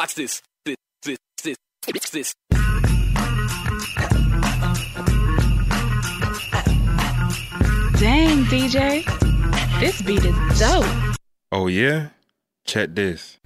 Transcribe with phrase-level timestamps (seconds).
[0.00, 0.40] Watch this.
[0.64, 1.56] This, this, this,
[1.92, 2.34] this, this.
[8.00, 9.04] Dang, DJ.
[9.78, 10.86] This beat is dope.
[11.52, 12.08] Oh yeah?
[12.64, 13.36] Check this.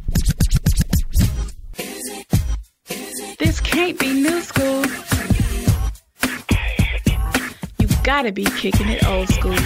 [3.41, 4.85] This can't be new school.
[7.81, 9.59] You gotta be kicking it old school.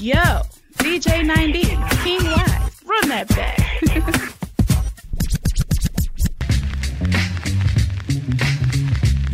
[0.00, 0.42] Yo,
[0.78, 4.28] DJ 9D, King Wise, run that back.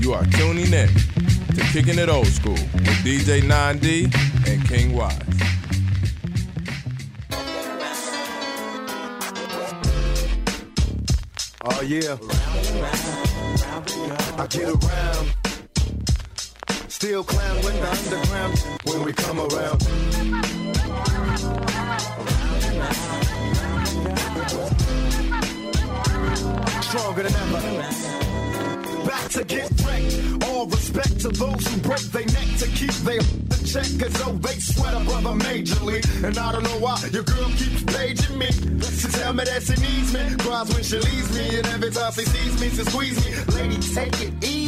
[0.09, 4.05] You are tuning in to Kicking It Old School with DJ 9D
[4.49, 5.13] and King Wise.
[11.63, 12.17] Oh yeah.
[14.39, 15.35] I get around.
[16.89, 19.83] Still clown with the underground when we come around.
[26.83, 28.19] Stronger than ever.
[29.09, 30.45] Back to get wrecked.
[30.45, 33.23] All respect to those who break their neck to keep their
[33.65, 33.89] check.
[33.99, 36.05] Cause though they sweat a brother majorly.
[36.23, 38.51] And I don't know why your girl keeps paging me.
[38.51, 40.37] She tell me that she needs me.
[40.45, 41.57] Cries when she leaves me.
[41.57, 43.33] And every time she sees me, she squeeze me.
[43.57, 44.68] Lady, take it easy.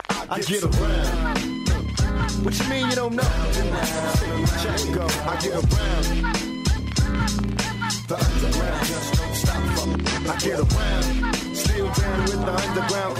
[0.33, 1.37] I get around.
[2.45, 3.23] What you mean you don't know?
[4.63, 5.05] Check it go.
[5.27, 6.05] I get around.
[8.07, 9.61] The underground just don't stop.
[9.75, 9.89] Fuck.
[10.29, 11.35] I get around.
[11.53, 13.17] Still down with the underground.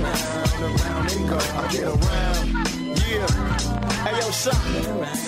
[0.00, 1.36] Round, around and go.
[1.36, 2.44] I get around.
[2.96, 3.28] Yeah.
[4.02, 4.56] Hey yo, shot.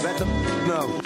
[0.03, 0.31] Let them
[0.67, 1.06] know.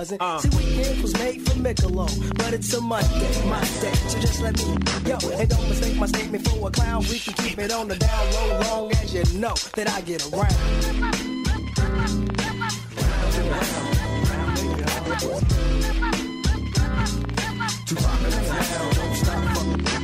[0.00, 0.22] wasn't.
[0.22, 0.38] Uh.
[0.38, 3.92] See, weekend was made for Michelob, but it's a Monday, my day.
[4.08, 4.64] So just let me,
[5.06, 7.02] yo, and don't mistake my statement for a clown.
[7.10, 10.24] We can keep it on the down low, long as you know that I get
[10.32, 10.56] around.
[17.86, 19.40] Too poppin' in hell, don't stop.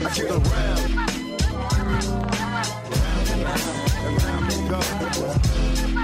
[0.05, 0.81] I get around.
[3.47, 3.63] Round
[4.13, 5.96] and round and go.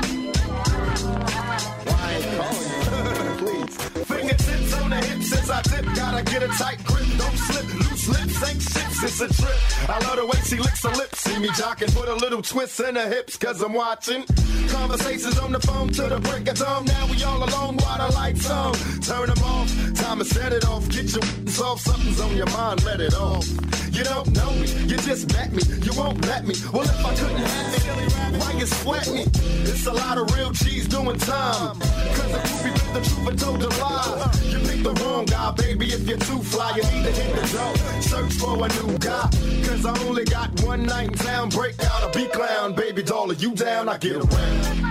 [4.04, 5.84] Fingertips on the hips as I dip.
[5.94, 7.06] Gotta get a tight grip.
[7.18, 7.66] Don't slip.
[7.74, 9.02] Loose lips ain't ships.
[9.02, 9.88] It's a trip.
[9.88, 11.20] I love the way she licks her lips.
[11.20, 11.94] See me jocking.
[11.94, 13.36] Put a little twist in her hips.
[13.36, 14.24] Cause I'm watching.
[14.68, 16.84] Conversations on the phone to the break of dawn.
[16.84, 18.74] Now we all alone while the lights on.
[19.00, 19.68] Turn them off.
[19.94, 20.88] Time to set it off.
[20.88, 21.22] Get your
[21.64, 21.80] off.
[21.80, 22.84] Something's on your mind.
[22.84, 23.46] Let it off.
[23.92, 24.68] You don't know me.
[24.88, 25.62] You just met me.
[25.82, 26.54] You won't let me.
[26.72, 29.24] Well, if I couldn't have me, why you sweat me?
[29.64, 31.78] It's a lot of real cheese doing time.
[31.78, 34.30] Cause the groupie the truth and told you lie.
[34.44, 35.86] You picked the wrong guy, baby.
[35.86, 37.76] If you're too fly, you need to hit the door.
[38.02, 39.28] Search for a new guy.
[39.66, 41.48] Cause I only got one night in town.
[41.48, 43.30] Break out a B clown, baby doll.
[43.30, 43.88] Are you down?
[43.88, 44.82] I get around.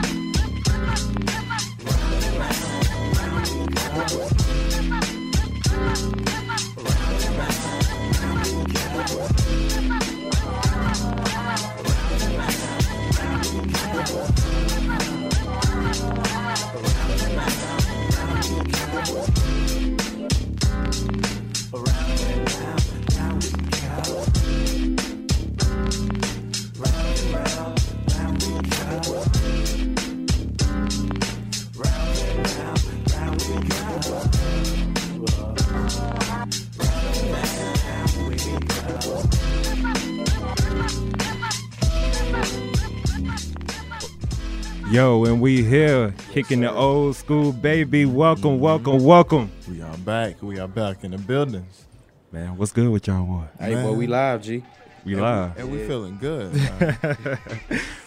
[44.92, 48.06] Yo, and we here kicking the old school baby.
[48.06, 49.50] Welcome, welcome, welcome.
[49.70, 50.42] We are back.
[50.42, 51.86] We are back in the buildings.
[52.30, 53.46] Man, what's good with y'all boy?
[53.58, 54.62] Hey, boy, we live, G.
[55.06, 55.58] We live.
[55.58, 56.54] And we feeling good.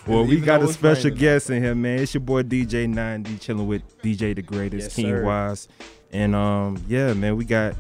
[0.07, 2.01] Well, we got a special guest in here, man.
[2.01, 5.25] It's your boy DJ 9D chilling with DJ the greatest, Yes, King sir.
[5.25, 5.67] Wise.
[6.13, 7.75] And um, yeah, man, we got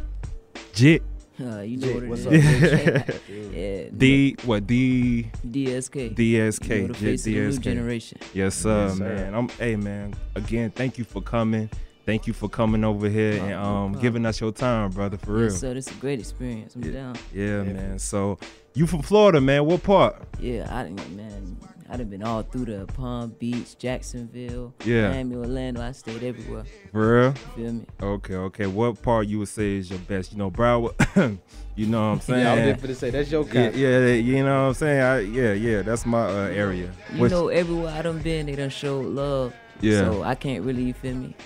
[0.72, 1.02] Jit.
[1.40, 2.26] Uh, you know Jit, what it what's is.
[2.26, 3.88] up, yeah, Yeah.
[3.96, 6.14] D what D DSK.
[6.14, 6.68] DSK.
[6.68, 7.60] You know, the yeah, face of the new DSK.
[7.60, 8.18] generation.
[8.32, 9.04] Yes, sir, Yes, sir.
[9.04, 9.34] man.
[9.34, 10.14] I'm hey man.
[10.36, 11.68] Again, thank you for coming.
[12.06, 15.44] Thank you for coming over here and um giving us your time, brother, for real.
[15.44, 15.74] Yes, sir.
[15.74, 16.76] This is a great experience.
[16.76, 17.16] I'm down.
[17.32, 17.98] Yeah, man.
[17.98, 18.38] So
[18.74, 19.64] you from Florida, man.
[19.66, 20.22] What part?
[20.38, 21.56] Yeah, I didn't, man.
[21.94, 25.10] I done been all through the Palm Beach, Jacksonville, Yeah.
[25.10, 25.80] Miami, Orlando.
[25.80, 26.64] I stayed everywhere.
[26.90, 27.26] For real?
[27.28, 27.86] You feel me?
[28.02, 28.66] Okay, okay.
[28.66, 30.32] What part you would say is your best?
[30.32, 30.92] You know, Broward.
[31.76, 32.40] you know what I'm saying?
[32.44, 33.76] Yeah, I was just gonna say that's your yeah, kind.
[33.76, 35.00] yeah, you know what I'm saying?
[35.00, 35.82] I, yeah, yeah.
[35.82, 36.90] That's my uh, area.
[37.12, 39.54] You Which- know, everywhere I done been, they done showed love.
[39.80, 40.00] Yeah.
[40.00, 41.36] So I can't really, you feel me?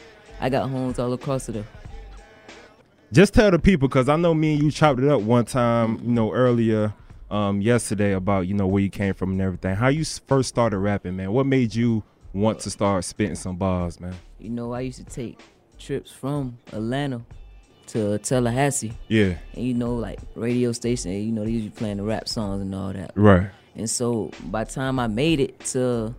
[0.41, 1.63] I got homes all across the.
[3.13, 6.01] just tell the people because I know me and you chopped it up one time,
[6.03, 6.95] you know, earlier
[7.31, 9.75] um, yesterday about you know where you came from and everything.
[9.77, 11.33] How you first started rapping, man?
[11.33, 12.03] What made you
[12.33, 14.15] want to start spitting some bars, man?
[14.39, 15.41] You know, I used to take
[15.79, 17.23] trips from Atlanta
[17.89, 18.93] to Tallahassee.
[19.09, 19.35] Yeah.
[19.55, 22.75] And you know, like radio station, you know, they usually playing the rap songs and
[22.75, 23.13] all that.
[23.15, 23.51] Right.
[23.75, 26.15] And so by the time I made it to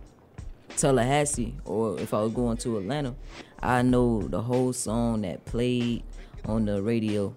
[0.76, 3.14] Tallahassee, or if I was going to Atlanta,
[3.62, 6.02] I know the whole song that played
[6.44, 7.34] on the radio.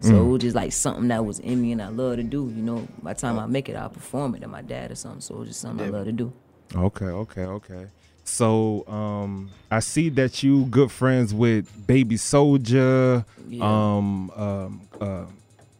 [0.00, 0.20] So Mm.
[0.26, 2.52] it was just like something that was in me and I love to do.
[2.54, 4.94] You know, by the time I make it, I'll perform it to my dad or
[4.96, 5.20] something.
[5.20, 6.32] So it was just something I love to do.
[6.74, 7.86] Okay, okay, okay.
[8.24, 13.64] So um, I see that you good friends with Baby Soldier, Yeah.
[13.64, 15.24] um, um, uh,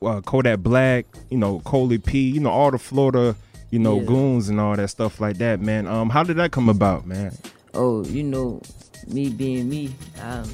[0.04, 3.34] uh, Kodak Black, you know, Coley P, you know, all the Florida,
[3.70, 4.04] you know, Yeah.
[4.06, 5.86] goons and all that stuff like that, man.
[5.86, 7.36] Um, how did that come about, man?
[7.72, 8.60] Oh, you know,
[9.08, 10.44] me being me, I'm,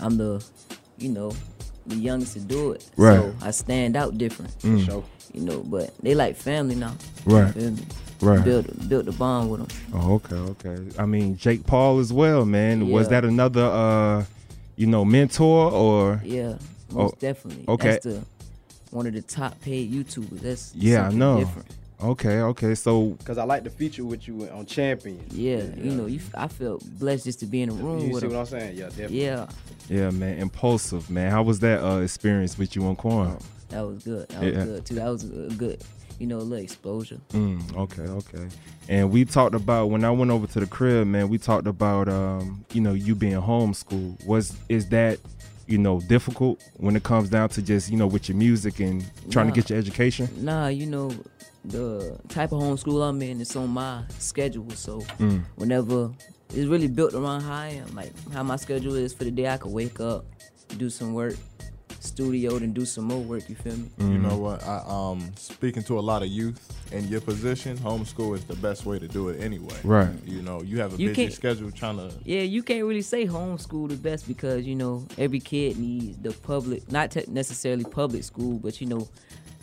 [0.00, 0.44] I'm the,
[0.98, 1.32] you know,
[1.90, 2.88] the youngest to do it.
[2.96, 3.16] Right.
[3.18, 4.56] So I stand out different.
[4.60, 4.84] Mm.
[4.86, 5.04] Sure.
[5.32, 6.94] You know, but they like family now.
[7.24, 7.46] Right.
[7.54, 7.82] You feel me?
[8.20, 8.44] Right.
[8.44, 9.78] Built built the bond with them.
[9.94, 10.78] Oh, okay, okay.
[10.98, 12.88] I mean, Jake Paul as well, man.
[12.90, 14.24] Was that another, uh,
[14.76, 16.20] you know, mentor or?
[16.24, 16.56] Yeah,
[16.92, 17.64] Oh, most definitely.
[17.68, 17.92] okay.
[17.92, 18.24] That's the
[18.90, 20.40] one of the top paid YouTubers.
[20.40, 21.38] That's Yeah, I know.
[21.38, 21.68] Different.
[22.02, 22.74] Okay, okay.
[22.74, 25.22] So Cause I like the feature with you on Champion.
[25.30, 26.18] Yeah, you know, you.
[26.18, 28.32] f- I felt blessed just to be in the room You with see him.
[28.32, 28.76] what I'm saying?
[28.76, 29.22] Yeah, definitely.
[29.24, 29.46] Yeah,
[29.88, 31.30] yeah, man, Impaulsive, man.
[31.30, 33.36] How was that uh, experience with you on Corn?
[33.68, 34.28] that was good.
[34.30, 34.94] That was good too.
[34.96, 35.82] That was a good,
[36.18, 37.20] you know, a little exposure.
[37.30, 38.48] Mm, okay, okay.
[38.88, 41.28] And we talked about when I went over to the crib, man.
[41.28, 44.24] We talked about um, you know, you being homeschooled.
[44.26, 45.18] Was is that
[45.70, 49.04] you know difficult when it comes down to just you know with your music and
[49.30, 49.54] trying Nah.
[49.54, 50.28] to get your education?
[50.36, 51.10] Nah, you know,
[51.64, 54.68] the type of homeschool I'm in is on my schedule.
[54.70, 55.42] So Mm.
[55.56, 56.10] whenever
[56.54, 59.48] it's really built around how I am, like how my schedule is for the day,
[59.48, 60.24] I could wake up,
[60.76, 61.36] do some work,
[62.00, 63.48] studio, and do some more work.
[63.48, 63.88] You feel me?
[63.98, 64.22] You Mm-hmm.
[64.28, 64.62] know what?
[64.64, 66.60] I um speaking to a lot of youth
[66.92, 69.78] in your position, homeschool is the best way to do it anyway.
[69.84, 70.10] Right.
[70.26, 73.26] You know, you have a You busy schedule trying to Yeah, you can't really say
[73.26, 78.24] homeschool the best because you know every kid needs the public, not te- necessarily public
[78.24, 79.08] school, but you know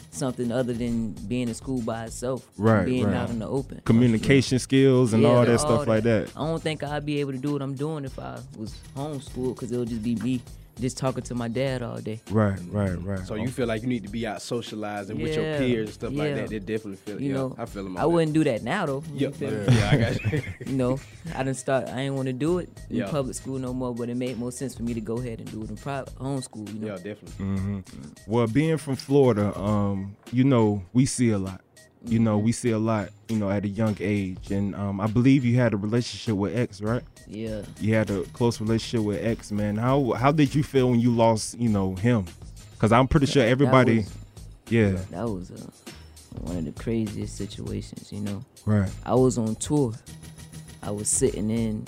[0.09, 3.15] something other than being in school by itself, Right, Being right.
[3.15, 6.31] out in the open, Communication skills and Yeah, all that stuff like that.
[6.35, 9.55] I don't think I'd be able to do what I'm doing if I was homeschooled
[9.55, 10.41] because it'll just be me
[10.79, 12.21] just talking to my dad all day.
[12.29, 13.25] Right, right, right.
[13.25, 16.13] So you feel like you need to be out socializing with your peers and stuff
[16.13, 16.49] like that.
[16.49, 17.19] They definitely feel.
[17.21, 17.97] You yeah, know, I feel them.
[17.97, 19.03] I wouldn't do that now though.
[19.13, 19.65] You Yeah, feel me?
[19.65, 20.41] yeah, yeah, I got you.
[20.65, 20.99] you know,
[21.33, 21.87] I didn't start.
[21.87, 23.07] I ain't want to do it in Yeah.
[23.09, 25.51] public school no more, but it made more sense for me to go ahead and
[25.51, 26.71] do it in private homeschool.
[26.73, 27.45] You know, Yeah, definitely.
[27.45, 27.79] hmm
[28.27, 31.61] Well, being from Florida, um, you know, we see a lot.
[32.07, 33.09] You know, we see a lot.
[33.29, 36.55] You know, at a young age, and um, I believe you had a relationship with
[36.57, 37.03] X, right?
[37.27, 37.63] yeah.
[37.81, 39.75] You had a close relationship with X, man.
[39.75, 42.25] How how did you feel when you lost, you know, him?
[42.71, 44.13] Because I'm pretty sure That everybody, was-
[44.69, 45.91] yeah, That was uh,
[46.41, 48.45] one of the craziest situations, you know.
[48.65, 49.93] right, I was on tour.
[50.81, 51.85] I was sitting in,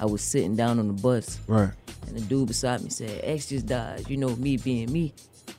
[0.00, 1.72] I was sitting down on the bus, right,
[2.06, 5.12] and the dude beside me said, "X just died." You know, me being me,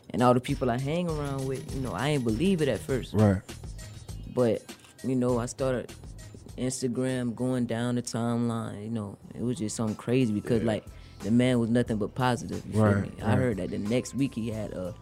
[0.09, 1.63] and all the people I hang around with.
[1.75, 3.41] You know, I ain't believe it at first, right,
[4.39, 4.63] but
[5.03, 5.91] you know, I started
[6.57, 8.83] Instagram going down the timeline.
[8.83, 10.85] You know, it was just something crazy because like
[11.21, 12.63] the man was nothing but positive.
[12.73, 13.11] You Right, me?
[13.23, 14.93] I heard that the next week he had a,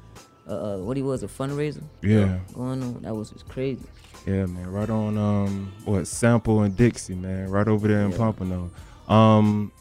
[0.48, 1.84] a, a what he was a fundraiser.
[2.02, 3.02] yeah, going on.
[3.04, 3.86] That was just crazy.
[4.26, 4.72] yeah, man.
[4.72, 7.50] Right on, um, what Sample and Dixie, man.
[7.50, 8.18] Right over there in Yeah.
[8.18, 8.72] Pompano.
[9.08, 9.72] Um,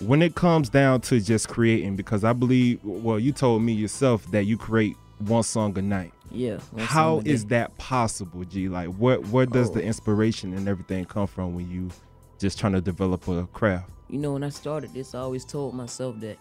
[0.00, 4.30] when it comes down to just creating, because I believe, well, you told me yourself
[4.30, 6.12] that you create one song a night.
[6.30, 6.58] Yeah.
[6.72, 7.48] one How song a is day.
[7.58, 8.68] that possible, G?
[8.68, 9.74] Like, where where does Oh.
[9.74, 11.90] the inspiration and everything come from when you
[12.38, 13.90] just trying to develop a craft?
[14.08, 16.38] You know, when I started this, I always told myself that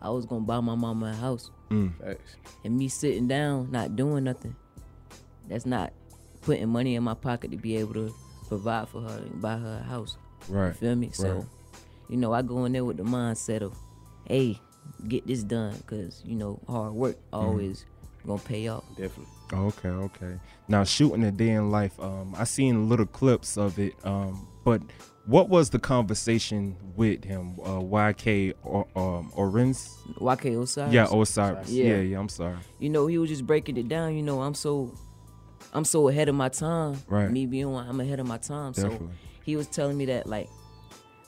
[0.00, 1.92] I was gonna buy my mama a house, Mm.
[2.64, 4.54] And me sitting down, not doing nothing.
[5.48, 5.92] That's not
[6.42, 8.14] putting money in my pocket to be able to
[8.48, 10.16] provide for her and buy her a house.
[10.48, 10.76] You Right.
[10.76, 11.06] feel me?
[11.08, 11.16] right.
[11.16, 11.46] So,
[12.08, 13.74] you know, I go in there with the mindset of,
[14.26, 14.60] hey,
[15.08, 17.36] get this done, cause you know, hard work Mm-hmm.
[17.44, 17.84] always
[18.26, 18.84] gonna pay off.
[18.96, 19.32] Definitely.
[19.52, 20.40] Okay, okay.
[20.68, 23.94] Now shooting a day in life, um, I seen little clips of it.
[24.04, 24.82] Um, but
[25.26, 27.58] what was the conversation with him?
[27.60, 29.88] Uh, YK or um Orens?
[30.18, 30.92] YK Osiris.
[30.92, 31.70] Yeah, Osiris.
[31.70, 31.84] Yeah.
[31.84, 32.18] Yeah, yeah.
[32.18, 32.56] I'm sorry.
[32.78, 34.16] You know, he was just breaking it down.
[34.16, 34.94] You know, I'm so,
[35.72, 36.98] I'm so ahead of my time.
[37.08, 37.30] Right.
[37.30, 38.72] Me being one, I'm ahead of my time.
[38.72, 39.08] Definitely.
[39.08, 39.12] So
[39.44, 40.48] he was telling me that like,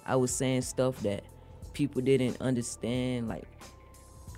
[0.06, 1.24] I was saying stuff that
[1.72, 3.28] people didn't understand.
[3.28, 3.44] Like,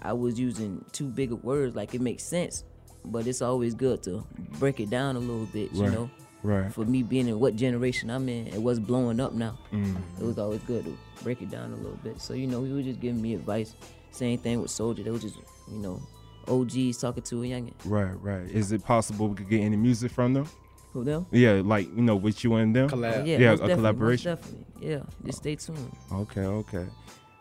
[0.03, 1.77] I was using too big of words.
[1.77, 2.65] Like it makes sense,
[3.05, 4.25] but it's always good to
[4.59, 5.73] break it down a little bit.
[5.73, 6.11] You know.
[6.43, 6.73] Right.
[6.73, 9.59] For me being in what generation I'm in, it was blowing up now.
[9.73, 9.95] Mm.
[10.19, 12.19] It was always good to break it down a little bit.
[12.21, 13.75] So you know, he was just giving me advice.
[14.11, 15.03] Same thing with Soldier.
[15.03, 15.37] They was just
[15.71, 16.03] you know,
[16.49, 17.75] OGs talking to a youngin.
[17.85, 18.51] Right, right.
[18.51, 20.49] Is it possible we could get any music from them?
[20.93, 21.27] Who them?
[21.31, 22.91] Yeah, like you know, with you and them.
[22.93, 24.35] Oh, yeah, most a collaboration.
[24.35, 24.89] Definitely.
[24.89, 25.93] Yeah, just stay tuned.
[26.13, 26.87] Okay, okay.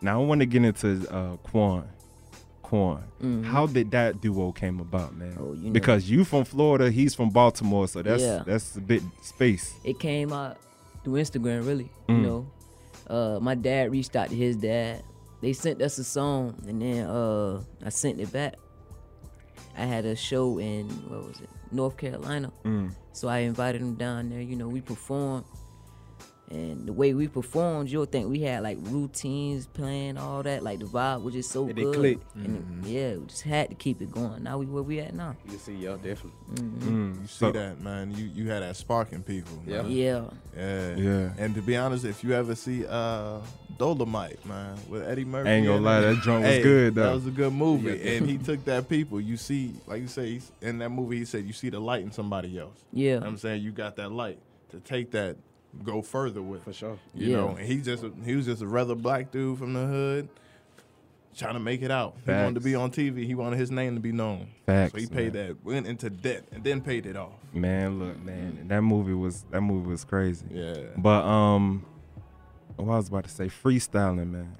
[0.02, 1.88] Now I want to get into uh, Quan.
[2.70, 3.02] Quan.
[3.20, 3.44] Mhm.
[3.44, 5.36] How did that duo came about, man?
[5.40, 5.72] Oh, you know.
[5.72, 8.44] because you from Florida, he's from Baltimore, so that's Yeah.
[8.46, 9.74] that's a bit space.
[9.82, 10.56] It came out
[11.02, 11.90] through Instagram, really.
[12.08, 12.16] Mm.
[12.16, 12.46] You know,
[13.08, 15.02] uh, my dad reached out to his dad.
[15.40, 18.54] They sent us a song, and then uh, I sent it back.
[19.76, 22.52] I had a show in what was it, North Carolina.
[22.64, 22.92] Mm.
[23.12, 24.42] So I invited him down there.
[24.42, 25.44] You know, we performed,
[26.50, 30.62] and the way we performed, you'll think we had like routines playing, all that.
[30.64, 31.94] Like the vibe was just so It good.
[31.94, 32.18] click.
[32.34, 34.42] And it- yeah, we just had to keep it going.
[34.42, 35.36] Now we where we at now.
[35.50, 36.32] You see, y'all definitely.
[36.54, 37.20] Mm.
[37.22, 38.10] You see So- that, man?
[38.16, 39.62] You you had that spark in people.
[39.66, 39.82] Yeah.
[39.82, 39.90] Man.
[39.92, 40.24] Yeah.
[40.56, 40.96] Yeah.
[40.96, 41.30] Yeah.
[41.38, 43.38] And to be honest, if you ever see uh
[43.78, 47.26] Dolomite, man, with Eddie Murphy, Ain't gonna lie, that joint was hey, good, That was
[47.26, 48.10] a good movie, Yeah.
[48.12, 49.20] and he took that people.
[49.20, 52.02] You see, like you say, he's, in that movie, he said you see the light
[52.02, 52.84] in somebody else.
[52.92, 53.04] Yeah.
[53.04, 54.38] You know what I'm saying you got that light
[54.72, 55.36] to take that,
[55.84, 56.64] go further with.
[56.64, 56.98] For sure.
[57.14, 57.36] You Yeah.
[57.36, 60.28] know, and he just he was just a rather black dude from the hood.
[61.36, 62.16] Trying to make it out.
[62.26, 63.24] He wanted to be on TV.
[63.24, 64.48] He wanted his name to be known.
[64.66, 65.46] Facts, So he paid man.
[65.46, 67.30] that, went into debt, and then paid it off.
[67.54, 70.44] Man, look, man, that movie was that movie was crazy.
[70.50, 70.74] Yeah.
[70.96, 71.86] But um,
[72.76, 74.56] what I was about to say, freestyling, man.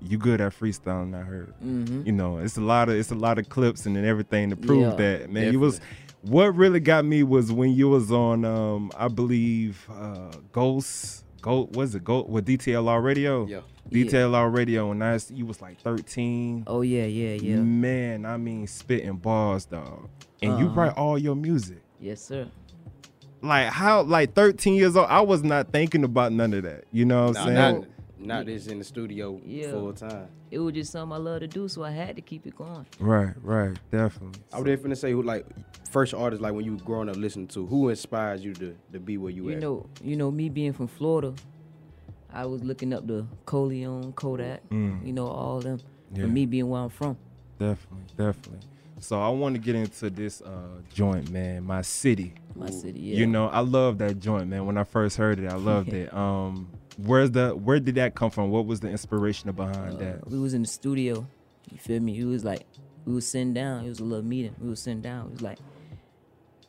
[0.00, 1.12] You good at freestyling?
[1.18, 1.52] I heard.
[1.64, 2.06] Mhm.
[2.06, 4.56] You know, it's a lot of it's a lot of clips and then everything to
[4.56, 5.52] prove Yeah, that, man.
[5.52, 5.80] You was.
[6.26, 11.24] What really got me was when you was on, um, I believe, uh, Ghost.
[11.40, 13.46] Go, was it Go with DTLR Radio?
[13.46, 13.60] Yeah.
[13.92, 16.64] DTLR Radio, and I, you was like 13.
[16.66, 17.56] Oh yeah, yeah, yeah.
[17.56, 20.08] Man, I mean, spitting bars, dog.
[20.42, 20.74] And you Uh-huh.
[20.80, 22.48] write all your music Yes, sir.
[23.42, 27.04] like how like 13 years old i was not thinking about none of that you
[27.06, 27.84] know what i'm saying not,
[28.18, 29.70] not just in the studio Yeah.
[29.72, 30.28] full time.
[30.50, 32.86] It was just something I love to do, so I had to keep it going.
[32.98, 35.44] right right definitely I would definitely gonna say who like
[35.90, 38.98] first artist like when you were growing up listening to who inspires you to, to
[39.00, 39.60] be where you, You at.
[39.60, 41.34] know, you know, me being from Florida,
[42.32, 45.06] I was looking up to Coleon, Kodak, Mm.
[45.06, 45.80] you know, all them.
[46.14, 46.22] Yeah.
[46.22, 47.16] For me being where I'm from.
[47.58, 48.60] definitely definitely
[48.98, 53.16] so i want to get into this uh joint man my city My city, yeah.
[53.16, 56.12] you know i love that joint man when i first heard it i loved it
[56.14, 60.30] um where's the where did that come from what was the inspiration behind Uh, that
[60.30, 61.26] we was in the studio.
[61.70, 62.14] You feel me?
[62.14, 62.64] He was like,
[63.04, 63.84] we was sitting down.
[63.84, 64.54] It was a little meeting.
[64.60, 65.26] We was sitting down.
[65.26, 65.58] It was like,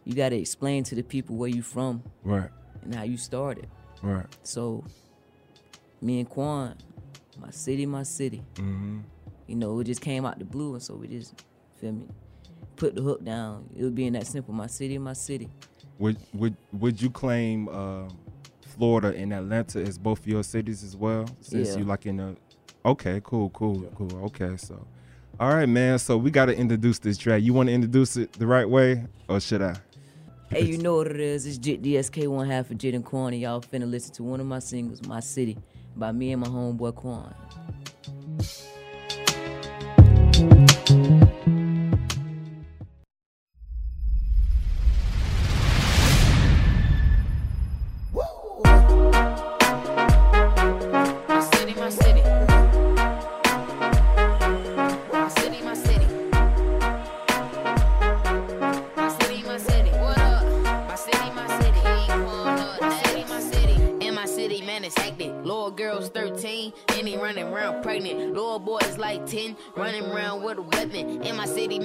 [0.04, 2.50] you got to explain to the people where you from right
[2.84, 3.68] and how you started.
[4.02, 4.84] right So,
[6.02, 6.76] me and Quan,
[7.40, 8.44] my city, my city.
[8.56, 9.00] mm-hmm.
[9.48, 11.42] You know, it just came out the blue, and so we just
[11.80, 12.06] feel me,
[12.76, 13.70] put the hook down.
[13.78, 14.54] It was being that simple.
[14.54, 15.50] My city, my city.
[16.00, 18.10] would would would you claim um
[18.78, 21.78] florida and atlanta as both your cities as well since Yeah.
[21.80, 22.36] you like in a
[22.86, 24.86] okay cool cool cool okay so
[25.40, 28.32] all right man so we got to introduce this track you want to introduce it
[28.34, 29.76] the right way or should i
[30.50, 31.46] Hey, you know what it is?
[31.46, 34.40] It's Jit DSK one half of Jit and Quan, and y'all finna listen to one
[34.40, 35.58] of my singles, My City,
[35.94, 37.36] by me and my homeboy Quan.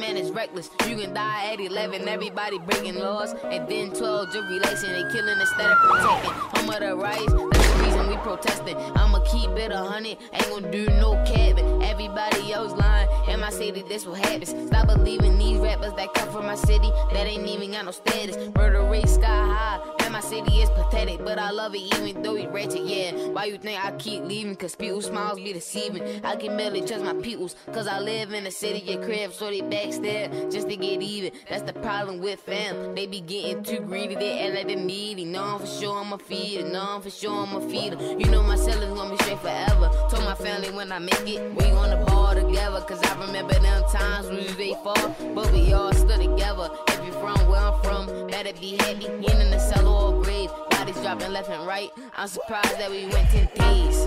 [0.03, 0.69] Man, is reckless.
[0.89, 3.35] You can die at 11, everybody breaking laws.
[3.45, 6.33] And then 12, just relation, they killing instead of protecting.
[6.55, 7.19] I'm of the rise,
[7.53, 8.77] that's the reason we protesting.
[8.97, 11.83] I'ma keep it a hundred, ain't gonna do no capping.
[11.85, 14.51] Everybody else lying, in my city, this what happens.
[14.67, 18.37] Stop believing these rappers that come from my city, that ain't even got no status.
[18.57, 19.79] Murder rate sky high,
[20.13, 23.13] my city is pathetic, but I love it even though we ratchet, yeah.
[23.29, 24.55] Why you think I keep leaving?
[24.57, 26.03] Cause people smile songs be deceiving.
[26.23, 29.47] I can barely trust my peoples, cause I live in the city, your crib, so
[29.47, 31.33] they backstab just to get even.
[31.49, 32.95] That's the problem with fam.
[32.95, 35.25] They be getting too greedy, they act like they needy.
[35.25, 38.21] No, I'm for sure I'ma feed it, I'm for sure I'ma feed 'em.
[38.21, 39.91] You know my sellers gonna be straight forever.
[40.11, 42.81] Told my family when I make it, we on the ball together.
[42.83, 46.69] Cause I remember them times was they far, but we all stood together.
[46.89, 49.07] If you from where I'm from, better be happy.
[49.07, 51.91] In in the cellar or grave, bodies dropping left and right.
[52.17, 54.07] I'm surprised that we went 10 days.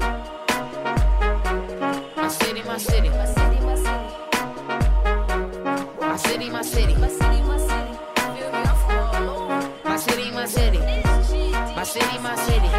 [2.16, 4.26] My city, my city, my city, my city.
[6.00, 7.94] My city, my city, my city, my city.
[8.16, 9.72] Feel me, I'm from all over.
[9.84, 10.80] My city, my city,
[11.86, 12.70] city, my city.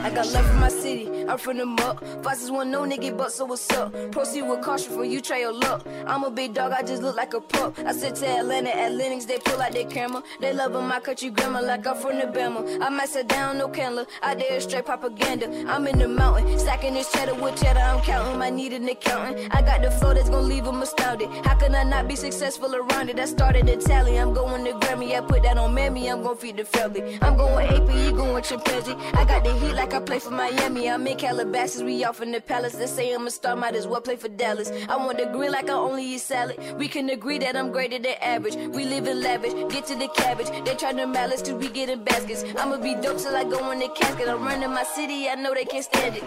[0.00, 2.02] I got love for my city, I'm from the muck.
[2.22, 3.92] Fastest one, no nigga, but so what's up?
[4.10, 5.86] Proceed with caution for you, try your luck.
[6.06, 7.78] I'm a big dog, I just look like a pup.
[7.78, 10.22] I said to Atlanta, at Lenox, they pull out their camera.
[10.40, 12.82] They loving my country grammar like I'm from the Bama.
[12.82, 14.06] I might sit down, no candler.
[14.22, 15.46] I dare straight propaganda.
[15.68, 17.80] I'm in the mountain, stacking this cheddar with cheddar.
[17.80, 19.54] I'm counting, I need an accountant.
[19.54, 21.28] I got the flow that's gonna leave them astounded.
[21.44, 23.18] How can I not be successful around it?
[23.18, 25.16] I started the tally, I'm going to Grammy.
[25.16, 27.18] I put that on Mammy, I'm gonna feed the family.
[27.20, 28.96] I'm going AP, you going chimpanzee.
[29.14, 30.88] I got the heat like I play for Miami.
[30.88, 32.74] I'm in Calabasas, we off in the palace.
[32.74, 34.70] They say I'm a star, might as well play for Dallas.
[34.88, 36.58] I want the grill like I only eat salad.
[36.78, 38.56] We can agree that I'm greater than average.
[38.56, 40.48] We live in lavish, get to the cabbage.
[40.64, 42.44] They try to malice cause we get in baskets.
[42.58, 44.28] I'ma be dope till I go in the casket.
[44.28, 46.24] I'm running my city, I know they can't stand it.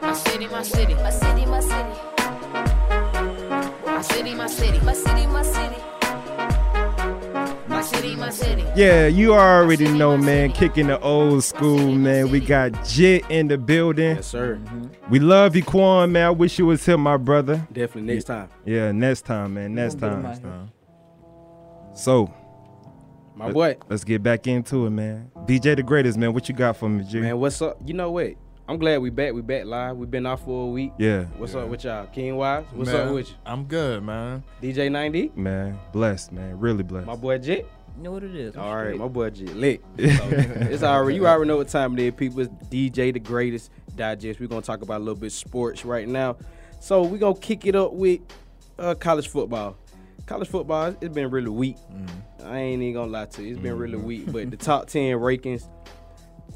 [0.00, 1.94] My city, my city, My city, my city, my city,
[3.86, 4.80] my city, my city, my city.
[4.80, 5.95] my city, my city.
[8.76, 10.52] Yeah, you already know, man.
[10.52, 12.30] Kicking the old school, man.
[12.30, 14.16] We got Jit in the building.
[14.16, 14.56] Yes, sir.
[14.56, 15.10] Mm-hmm.
[15.10, 16.26] We love you, Quan, man.
[16.26, 17.66] I wish you was here, my brother.
[17.72, 18.48] Definitely next time.
[18.64, 19.74] Yeah, next time, man.
[19.74, 20.72] Next Gonna time.
[21.94, 22.32] So,
[23.34, 23.76] My boy.
[23.88, 25.30] let's get back into it, man.
[25.46, 26.32] DJ the greatest, man.
[26.34, 27.20] What you got for me, G?
[27.20, 27.78] Man, what's up?
[27.84, 28.34] You know what?
[28.68, 29.32] I'm glad we back.
[29.32, 29.96] We back live.
[29.96, 30.92] we been off for a week.
[30.98, 32.06] Yeah, What's up with y'all?
[32.06, 32.64] King Wise?
[32.72, 33.36] What's Man, up with you?
[33.46, 34.42] I'm good, man.
[34.60, 35.36] DJ 9D?
[35.36, 35.78] man.
[35.92, 36.58] Blessed, man.
[36.58, 37.06] Really blessed.
[37.06, 37.64] My boy Jet?
[37.96, 38.56] You know what it is.
[38.56, 38.98] I'm All right, straight.
[38.98, 39.82] my boy Jet lit.
[39.98, 42.40] It's already you already know what time it is, people.
[42.40, 44.38] It's DJ the greatest digest.
[44.38, 46.36] We're gonna talk about a little bit sports right now.
[46.80, 48.20] So we're gonna kick it up with
[48.78, 49.78] uh, college football.
[50.26, 51.76] College football, it's been really weak.
[51.76, 52.46] Mm-hmm.
[52.46, 53.52] I ain't even gonna lie to you.
[53.52, 54.06] It's been really mm-hmm.
[54.06, 54.32] weak.
[54.32, 55.66] But the top ten rankings,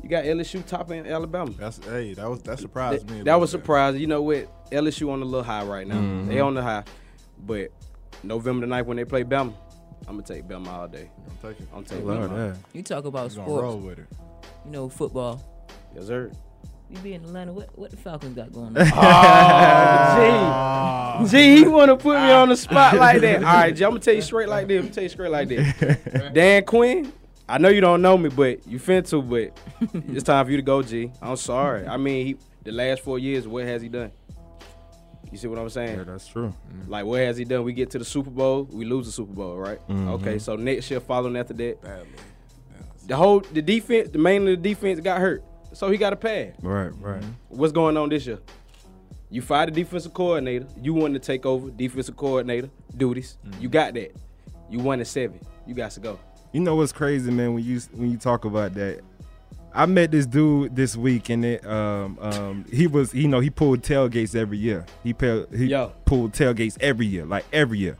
[0.02, 1.52] you got LSU topping Alabama.
[1.52, 3.22] That's hey, that was that surprised That, me.
[3.22, 3.60] that was bit.
[3.60, 4.00] surprising.
[4.00, 4.70] You know what?
[4.70, 5.94] LSU on a little high right now.
[5.94, 6.44] They mm-hmm.
[6.44, 6.84] on the high.
[7.38, 7.70] But
[8.22, 9.54] November the 9th when they play Bama,
[10.08, 11.10] I'm gonna take Bama all day.
[11.28, 11.68] I'm taking.
[11.74, 12.54] I'm taking Lord, Bama.
[12.54, 12.60] yeah.
[12.72, 14.06] You talk about I'm gonna roll with it.
[14.64, 15.42] You know football.
[15.94, 16.30] Yes, sir.
[16.88, 17.52] You be in Atlanta.
[17.52, 18.86] What what the Falcons got going on?
[18.86, 18.92] Oh, Gee,
[20.32, 21.26] ah.
[21.28, 23.36] Gee, he want to put me on the spot like that.
[23.44, 24.76] All right, G, I'm gonna tell you straight like this.
[24.78, 26.32] I'm gonna tell you straight like this.
[26.32, 27.12] Dan Quinn,
[27.48, 29.56] I know you don't know me, but you fin to, but
[30.08, 31.10] it's time for you to go, G.
[31.22, 31.86] I'm sorry.
[31.86, 34.10] I mean, he, the last four years, what has he done?
[35.30, 35.98] You see what I'm saying?
[35.98, 36.52] Yeah, that's true.
[36.72, 36.88] Mm.
[36.88, 37.64] Like, what has he done?
[37.64, 39.78] We get to the Super Bowl, we lose the Super Bowl, right?
[39.88, 40.08] Mm-hmm.
[40.08, 42.08] Okay, so next year, following after that, Badly.
[43.06, 46.16] the whole the defense, the main of the defense got hurt, so he got a
[46.16, 46.52] pass.
[46.62, 47.20] Right, right.
[47.20, 47.30] Mm-hmm.
[47.48, 48.38] What's going on this year?
[49.32, 50.66] You fired the defensive coordinator.
[50.82, 53.36] You wanted to take over defensive coordinator duties.
[53.46, 53.62] Mm-hmm.
[53.62, 54.16] You got that.
[54.68, 55.38] You won at seven.
[55.66, 56.18] You got to go.
[56.52, 57.54] You know what's crazy, man?
[57.54, 59.02] When you when you talk about that,
[59.74, 63.50] I met this dude this week, and it um um he was you know he
[63.50, 64.84] pulled tailgates every year.
[65.04, 65.92] He pulled he Yo.
[66.04, 67.96] pulled tailgates every year, like every year.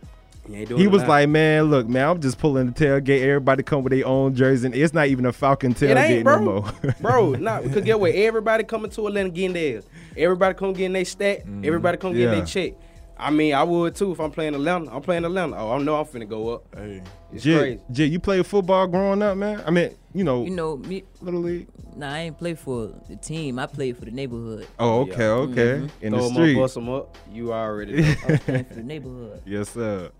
[0.48, 3.20] Doing He was like, man, look, man, I'm just pulling the tailgate.
[3.22, 6.38] Everybody come with their own jersey, and it's not even a Falcon tailgate bro.
[6.38, 6.72] no more.
[7.00, 8.12] bro, nah, because get what?
[8.12, 9.84] Everybody coming to Atlanta getting theirs.
[10.16, 11.42] Everybody come getting their stat.
[11.62, 12.34] Everybody come getting Yeah.
[12.38, 12.72] their check.
[13.20, 14.90] I mean, I would too if I'm playing Atlanta.
[14.94, 15.56] I'm playing Atlanta.
[15.56, 16.64] Oh, I know I'm finna go up.
[16.74, 17.02] Hey,
[17.32, 17.80] It's Jay, crazy.
[17.92, 19.62] Jay, you played football growing up, man.
[19.66, 21.04] I mean, you know, You know me.
[21.20, 21.68] little league.
[21.96, 23.58] Nah, I ain't play for the team.
[23.58, 24.66] I played for the neighborhood.
[24.78, 25.88] Oh, okay, okay.
[26.00, 26.54] In the Throw 'em up, street.
[26.56, 27.16] bust 'em up.
[27.32, 28.14] You already know.
[28.28, 29.42] I was playing for the neighborhood.
[29.44, 30.10] Yes, sir.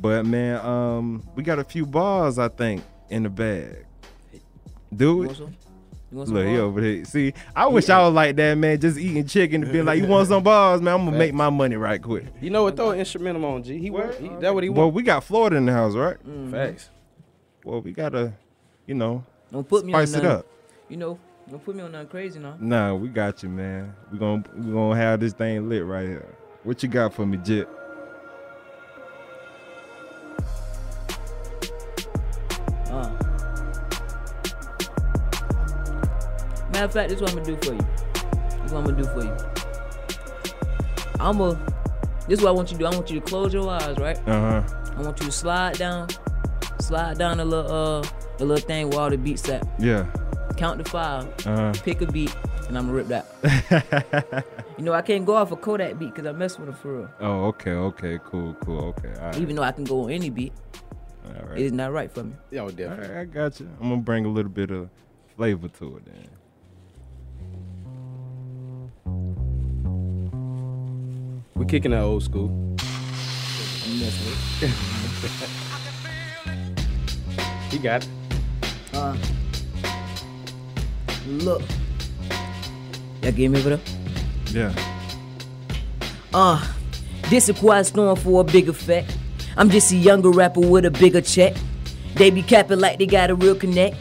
[0.00, 3.84] But man, um, we got a few bars I think in the bag.
[4.94, 5.40] Do it.
[6.16, 6.36] Want some?
[6.36, 7.04] You want some Look, he over there.
[7.04, 8.80] See, I wish I was like that, man.
[8.80, 10.94] Just eating chicken and being like, "You want some bars, man?
[10.94, 12.76] I'm gonna make my money right quick." you know what?
[12.76, 13.78] Throw an instrumental on G.
[13.78, 16.16] He, want, he that what he Well, we got Florida in the house, right?
[16.50, 16.90] Facts.
[17.64, 18.32] Well, we gotta,
[18.86, 20.38] you know, Don't put me spice on it nothing.
[20.38, 20.46] up.
[20.88, 22.56] You know, don't put me on nothing crazy now.
[22.58, 23.94] Nah, we got you, man.
[24.10, 26.26] We gonna we gonna have this thing lit right here.
[26.64, 27.68] What you got for me, Jit?
[32.90, 33.31] Uh.
[36.72, 37.80] Matter of fact, this is what I'm gonna do for you.
[38.62, 39.36] This is what I'm gonna do for you.
[41.20, 41.72] I'm going to
[42.28, 42.86] This is what I want you to do.
[42.86, 44.18] I want you to close your eyes, right?
[44.28, 44.92] Uh huh.
[44.96, 46.08] I want you to slide down,
[46.80, 48.02] slide down a little uh
[48.38, 49.66] the little thing where all the beats at.
[49.78, 50.06] Yeah.
[50.56, 51.72] count to five, Uh-huh.
[51.84, 52.34] pick a beat,
[52.68, 54.44] and I'm gonna rip that.
[54.78, 56.98] you know, I can't go off a Kodak beat because I mess with him for
[56.98, 57.10] real.
[57.20, 59.12] Oh, okay, okay, cool, cool, okay.
[59.20, 59.36] All right.
[59.38, 60.52] Even though I can go on any beat,
[61.26, 61.58] All right.
[61.60, 62.32] it's not right for me.
[62.50, 63.14] Yo, All definitely.
[63.14, 63.68] right, I got you.
[63.80, 64.88] I'm gonna bring a little bit of
[65.36, 66.28] flavor to it then.
[71.62, 72.48] We kicking that old school.
[72.48, 74.72] I'm messing with.
[77.70, 78.08] He got it.
[78.92, 79.16] Uh,
[81.28, 81.62] look.
[83.22, 83.80] Y'all give me over there?
[84.50, 84.74] Yeah.
[86.34, 86.66] Uh,
[87.30, 89.16] this a quiet storm for a big effect.
[89.56, 91.54] I'm just a younger rapper with a bigger check.
[92.16, 93.98] They be capping like they got a real connect.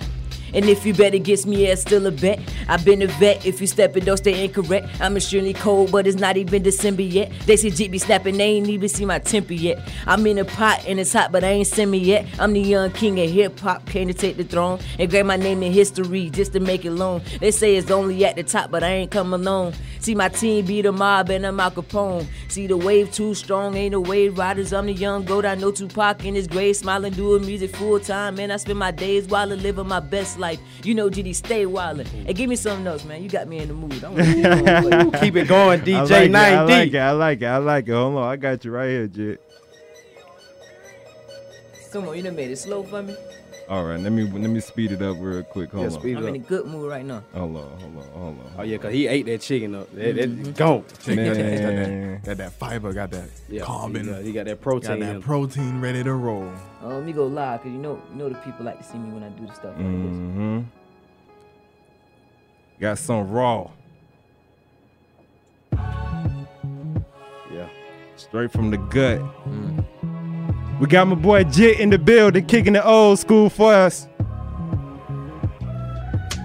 [0.56, 2.40] And if you bet against me, yeah, it's still a bet.
[2.72, 3.46] I've been a vet.
[3.46, 4.88] If you step it, don't stay incorrect.
[5.02, 7.30] I'm extremely cold, but it's not even December yet.
[7.46, 9.78] They say Jit be snapping, they ain't even see my temper yet.
[10.08, 12.26] I'm in a pot and it's hot, but I ain't send me yet.
[12.40, 15.36] I'm the young king of hip hop, came to take the throne and grab my
[15.36, 17.22] name in history just to make it long.
[17.42, 19.74] They say it's only at the top, but I ain't come alone.
[20.00, 22.26] See my team be the mob and I'm Al Capone.
[22.48, 24.74] See the wave too strong, ain't no wave riders.
[24.74, 25.46] I'm the young goat.
[25.46, 28.36] I know Tupac in his grave, smiling, doing music full time.
[28.36, 30.60] Man, I spend my days wildin', living my best life.
[30.84, 32.08] You know, GD, stay wildin'.
[32.26, 33.22] And give me something else, man.
[33.24, 34.04] You got me in the mood.
[34.04, 36.98] I wanna keep going, but- Keep it going, I DJ like it, I like it.
[36.98, 37.46] I like it.
[37.46, 37.92] I like it.
[37.94, 39.42] Hold on, I got you right here, Jit.
[41.92, 43.16] Come on, you done made it slow for me.
[43.68, 45.72] All right, let me let me speed it up real quick.
[45.72, 46.18] Hold Yeah, on.
[46.18, 47.24] I'm it in a good mood right now.
[47.34, 48.52] Hold on, hold on, hold on.
[48.58, 49.90] Oh yeah, cause he ate that chicken up.
[49.94, 50.52] That, that, Mm-hmm.
[50.54, 50.84] gone.
[51.04, 52.12] Chicken got that, got, Man.
[52.12, 54.92] that, got that fiber, got that Yeah, carbon, He got, he got that protein.
[54.94, 56.52] in that protein ready to roll.
[56.84, 58.98] Uh, let me go live, cause you know, you know the people like to see
[58.98, 59.86] me when I do the stuff like this.
[59.86, 60.60] Mm-hmm.
[62.82, 63.70] Got some raw,
[67.54, 67.70] yeah.
[68.16, 69.22] straight from the gut.
[70.80, 74.08] We got my boy Jit in the building, kicking the old school for us.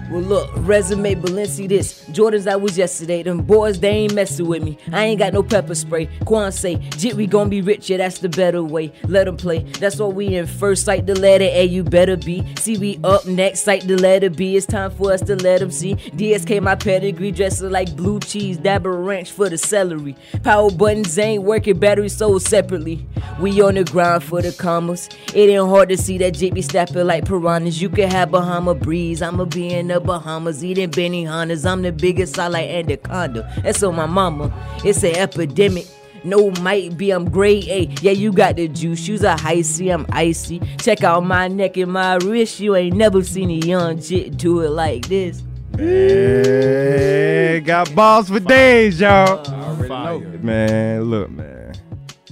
[0.09, 2.05] Well, look, resume Balenci this.
[2.05, 3.23] Jordans I was yesterday.
[3.23, 4.77] Them boys, they ain't messing with me.
[4.93, 6.07] I ain't got no pepper spray.
[6.23, 8.93] Quan say, Jit, we gon' be rich, yeah, that's the better way.
[9.03, 9.63] Let them play.
[9.79, 10.85] That's why we in first.
[10.85, 12.45] Sight the letter A, you better be.
[12.55, 13.63] See, we up next.
[13.63, 14.55] Sight the letter B.
[14.55, 15.95] It's time for us to let them see.
[15.95, 18.55] DSK, my pedigree, dresser like blue cheese.
[18.57, 20.15] Dab a ranch for the celery.
[20.41, 23.05] Power buttons ain't working, batteries sold separately.
[23.41, 25.09] We on the grind for the commas.
[25.33, 27.81] It ain't hard to see that Jit be snapping like piranhas.
[27.81, 29.21] You can have Bahama breeze.
[29.21, 31.69] I'ma be in the Bahamas eating Benihanas.
[31.69, 33.51] I'm the biggest, I like Anaconda.
[33.63, 34.51] That's on my mama.
[34.83, 35.87] It's an epidemic.
[36.23, 37.83] No, might be, I'm grade A.
[38.01, 39.07] Yeah, you got the juice.
[39.07, 40.59] You's a icy, I'm icy.
[40.79, 42.59] Check out my neck and my wrist.
[42.59, 45.43] You ain't never seen a young jit do it like this.
[45.77, 49.43] Hey, got balls for days, y'all.
[49.87, 50.19] Fire.
[50.19, 51.73] Man, look, man.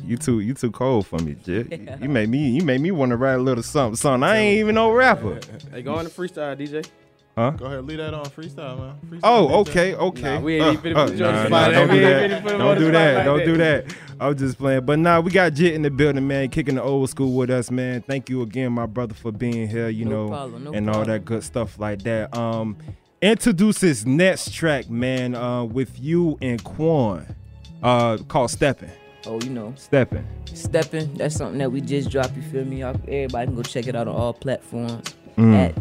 [0.04, 1.82] You too, you too cold for me, Jit.
[2.02, 4.24] You made me, you made me want to write a little something, something.
[4.24, 5.40] I ain't even no rapper.
[5.72, 6.86] Hey, go on the freestyle, DJ.
[7.36, 7.52] Huh?
[7.52, 8.96] Go ahead, leave that on freestyle, man.
[9.10, 10.36] Freestyle, Oh, okay, okay.
[10.36, 12.30] Nah, we ain't even finna put you on the nah, nah, Don't do that.
[12.32, 13.16] finna put him Don't do that.
[13.16, 13.46] like Don't that.
[13.46, 13.96] do that.
[14.22, 14.86] I was just playing.
[14.86, 17.70] But nah, we got Jit in the building, man, kicking the old school with us,
[17.70, 18.02] man.
[18.04, 21.04] Thank you again, my brother, for being here, you No know, problem, no and all
[21.04, 22.34] that good stuff like that.
[22.38, 22.78] Um,
[23.22, 27.36] introduce this next track, man, uh, with you and Quan,
[27.84, 28.92] uh, called Steppin'.
[29.28, 30.26] Oh, you know, Steppin'.
[30.54, 31.14] stepping.
[31.16, 32.38] That's something that we just dropped.
[32.38, 32.80] You feel me?
[32.80, 35.14] Y'all, everybody can go check it out on all platforms.
[35.38, 35.54] Mm.
[35.54, 35.76] At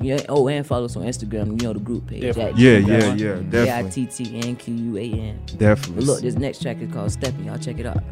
[0.00, 0.20] yeah.
[0.28, 1.60] Oh, and follow us on Instagram.
[1.60, 2.22] You know the group page.
[2.22, 2.62] Definitely.
[2.62, 4.06] Yeah, yeah, yeah, J I definitely.
[4.06, 5.40] T T N Q U A N.
[5.56, 5.96] Definitely.
[5.96, 7.44] But look, this next track is called Stepping.
[7.44, 8.02] Y'all check it out.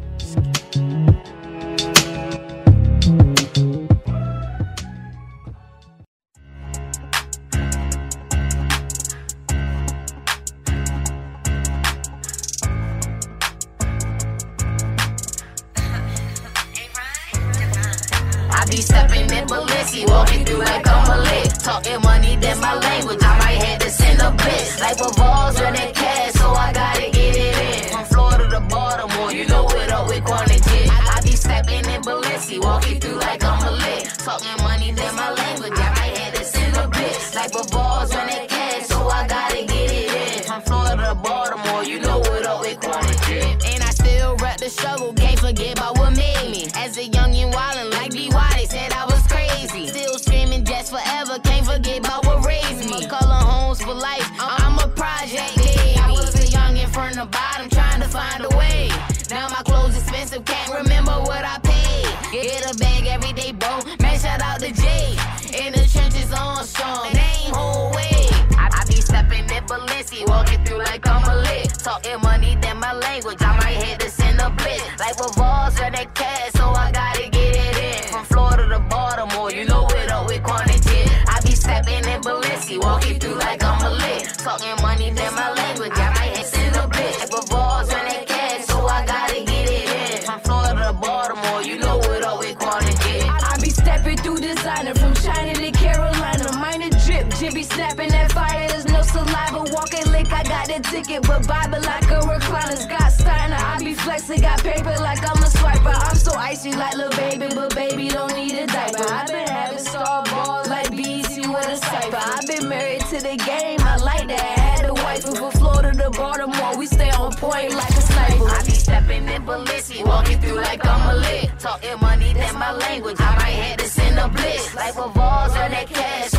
[101.15, 102.77] Got ticket, but Bible like a recliner.
[102.77, 105.93] Scott Steiner, I be flexing, got paper like I'm a swiper.
[105.93, 109.07] I'm so icy like Lil Baby, but baby don't need a diaper.
[109.07, 112.17] I've been having star balls like BC with a cipher.
[112.17, 114.39] I've been married to the game, I like that.
[114.39, 118.49] Had a wife from Florida to Baltimore, we stay on point like a sniper.
[118.49, 121.57] I be stepping in Balenci, walking through like I'm a lick.
[121.59, 123.17] Talking money, that's my language.
[123.19, 124.75] I might have to send a blitz.
[124.75, 126.34] Like balls on that cash,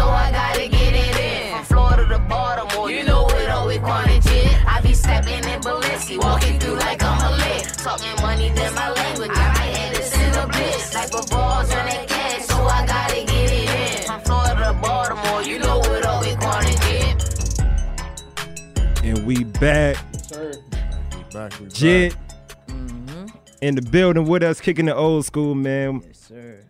[6.11, 7.63] in walking through like I'm a lick.
[7.77, 9.31] Talking money, that's my language.
[9.33, 10.95] I might have to send a blitz.
[10.95, 14.07] Like a balls on that cash, so I gotta get it in.
[14.07, 17.15] From Florida to Baltimore, you know it all with quantity.
[19.09, 19.97] And we back.
[20.27, 20.53] Sir.
[21.17, 21.61] We back.
[21.61, 22.17] We Jit
[22.69, 23.27] Mm-hmm.
[23.63, 26.03] in the building with us, kicking the old school, man.
[26.07, 26.61] Yes, sir.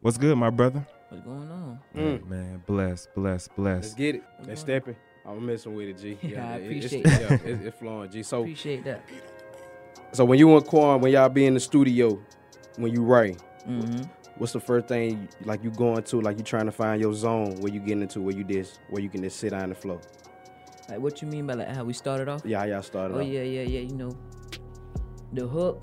[0.00, 0.86] What's good, my brother?
[1.08, 1.78] What's going on?
[1.94, 2.28] Mm.
[2.28, 3.82] Man, bless, bless, bless.
[3.82, 4.22] Let's get it.
[4.46, 4.96] Let's step it.
[5.26, 6.18] I'm messing with it, G.
[6.28, 7.30] Yeah, I it- appreciate it's, that.
[7.44, 8.22] yeah, it, it's flowing, G.
[8.22, 9.02] So, Appreciate that.
[10.12, 12.18] so when you and Quan, when y'all be in the studio,
[12.76, 14.02] when you write, Mm-hmm.
[14.36, 17.56] what's the first thing like you going to, like you trying to find your zone
[17.60, 20.00] where you getting into, where you this, where you can just sit down and flow?
[20.88, 22.42] Like what you mean by like how we started off?
[22.44, 23.26] Yeah, how y'all started Oh off.
[23.26, 23.80] yeah, yeah, yeah.
[23.80, 24.16] You know,
[25.32, 25.82] the hook.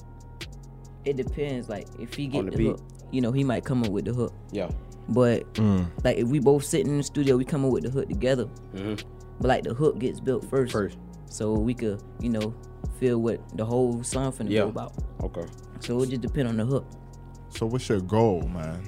[1.03, 1.67] It depends.
[1.67, 2.79] Like if he get On the the, hook,
[3.11, 4.33] you know, he might come up with the hook.
[4.53, 4.67] Yeah.
[4.67, 4.75] Mm.
[5.09, 5.59] But
[6.05, 8.45] like if we both sitting in the studio, we come up with the hook together.
[8.73, 9.03] Mhm.
[9.39, 10.71] But like the hook gets built first.
[10.71, 10.97] First.
[11.25, 12.53] So we could, you know,
[12.99, 14.61] feel what the whole song finna Yeah.
[14.61, 14.93] go about.
[15.23, 15.45] Okay.
[15.79, 16.85] So it just depend on the hook.
[17.49, 18.87] So what's your goal, man?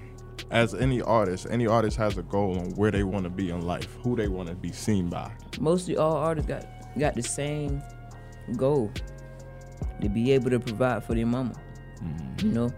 [0.52, 3.62] As any artist, any artist has a goal on where they want to be in
[3.62, 5.32] life, who they want to be seen by.
[5.60, 6.66] Mostly all artists got
[6.98, 7.82] got the same
[8.56, 8.92] goal
[10.02, 11.54] to be able to provide for their mama.
[12.04, 12.48] Mm-hmm.
[12.48, 12.72] You know,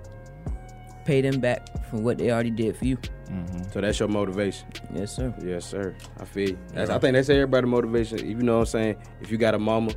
[1.06, 2.98] pay them back for what they already did for you.
[3.72, 4.68] So that's your motivation.
[4.94, 5.34] Yes, sir.
[5.44, 5.96] Yes, sir.
[6.20, 6.50] I feel.
[6.50, 6.58] You.
[6.74, 6.96] That's, Yeah.
[6.96, 8.26] I think that's everybody's motivation.
[8.28, 8.98] You know what I'm saying?
[9.22, 9.92] If you got a mama,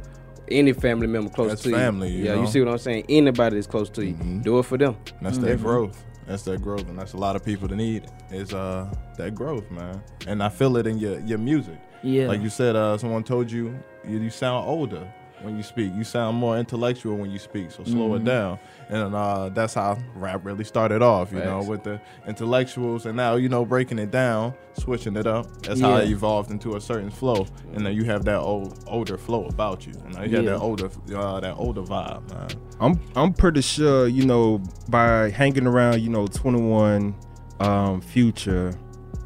[0.51, 2.41] any family member close That's to family, you, you yeah, know?
[2.43, 3.05] you see what I'm saying?
[3.09, 4.97] Anybody that's close to you, do it for them.
[5.23, 6.03] That's that growth.
[6.27, 9.69] That's that growth, and that's a lot of people that need is uh that growth,
[9.71, 10.03] man.
[10.27, 11.79] And I feel it in your your music.
[12.03, 12.29] Yeah.
[12.29, 15.93] Like you said, uh, someone told you you, you sound older when you speak.
[15.95, 17.71] You sound more intellectual when you speak.
[17.71, 18.25] So slow it Mhm.
[18.27, 18.59] down.
[18.89, 21.33] And uh, that's how rap really started off.
[21.33, 25.47] You know, with the intellectuals, and now you know breaking it down, switching it up.
[25.63, 29.17] That's how it evolved into a certain flow, and then you have that old older
[29.17, 29.93] flow about you.
[30.05, 30.51] And now you have Yeah.
[30.53, 32.49] that older uh, that older vibe, man.
[32.81, 37.15] I'm I'm pretty sure you know by hanging around you know 21,
[37.61, 38.73] um, Future,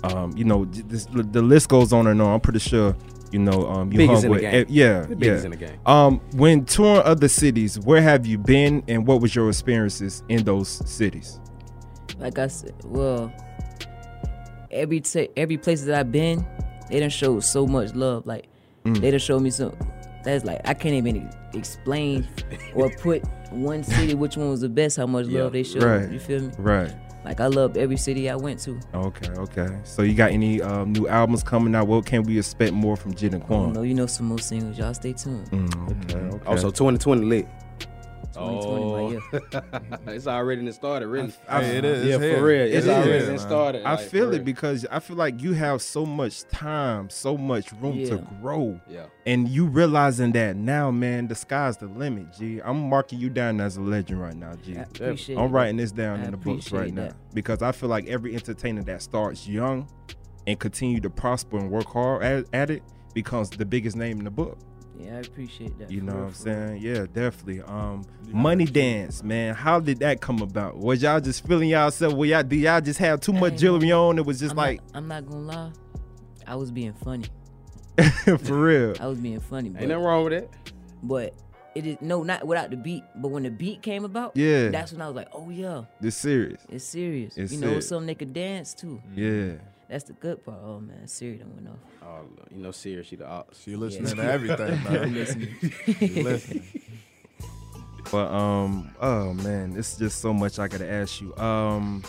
[0.02, 2.34] um, you know this, the list goes on and on.
[2.34, 2.94] I'm pretty sure
[3.34, 4.54] you know um, you Biggest hung in the with game.
[4.54, 5.44] eh, yeah The yeah.
[5.44, 5.78] in the game.
[5.86, 10.44] Um, when touring other cities, where have you been and what was your experiences in
[10.44, 11.40] those cities?
[12.18, 13.32] Like I said, well,
[14.70, 16.46] every ta- every place that I've been,
[16.90, 18.26] they done showed so much love.
[18.26, 18.46] Like
[18.84, 19.00] Mm.
[19.00, 19.72] they done showed me some.
[20.24, 22.26] That's like I can't even explain
[22.74, 24.96] or put one city which one was the best.
[24.96, 25.82] How much love they showed.
[25.82, 26.10] Right.
[26.10, 26.50] You feel me?
[26.58, 26.94] Right.
[27.24, 28.78] Like I loved every city I went to.
[28.94, 29.78] Okay, okay.
[29.84, 31.86] So you got any um, new albums coming out?
[31.86, 33.72] What can we expect more from Jit and I Quan?
[33.72, 34.78] know you know some more singles.
[34.78, 35.50] Y'all stay tuned.
[35.50, 36.46] Mm, okay, okay.
[36.46, 37.48] Also, 2020 lit.
[38.34, 40.02] 2020 my year.
[40.16, 41.32] it's already done started, really.
[41.48, 42.66] I- Yeah, for real.
[42.66, 43.40] It's It already is.
[43.40, 43.84] started.
[43.84, 44.44] I like, feel it real.
[44.44, 48.80] because I feel like you have so much time, so much room to grow.
[48.88, 49.06] Yeah.
[49.26, 52.60] And you realizing that now, man, the sky's the limit, G.
[52.64, 54.76] I'm marking you down as a legend right now, G.
[54.76, 57.16] I appreciate I'm writing this down I in the books right appreciate now.
[57.32, 59.88] Because I feel like every entertainer that starts young
[60.46, 62.82] and continue to prosper and work hard at, at it
[63.14, 64.58] becomes the biggest name in the book.
[64.98, 65.90] Yeah, I appreciate that.
[65.90, 66.68] You know real, what I'm for real.
[66.68, 66.82] saying?
[66.82, 67.62] Yeah, definitely.
[67.62, 69.54] Um, Money Dance, man.
[69.54, 70.76] How did that come about?
[70.78, 72.14] Was y'all just feeling yourself?
[72.14, 74.18] Well, y'all did y'all just have too much jewelry on?
[74.18, 75.72] It was just I'm like not, I'm not gonna lie.
[76.46, 77.24] I was being funny.
[78.24, 78.94] for real.
[79.00, 79.68] I was being funny.
[79.70, 80.50] Ain't nothing wrong with it.
[81.02, 81.34] But
[81.74, 83.02] it is no, not without the beat.
[83.16, 84.68] But when the beat came about, Yeah.
[84.68, 86.60] that's when I was like, oh yeah, This serious.
[86.68, 87.36] it's serious.
[87.36, 87.88] It's you know, serious.
[87.88, 89.00] something they could dance to.
[89.14, 89.52] Yeah.
[89.88, 90.58] That's the good part.
[90.64, 91.78] Oh man, Siri done went off.
[92.02, 93.62] Oh, you know, Siri, she the ops.
[93.62, 95.14] She listening to everything, man.
[95.14, 95.54] Listening.
[95.98, 96.64] She listening.
[98.10, 101.34] But um, oh man, it's just so much I gotta ask you.
[101.36, 102.02] Um,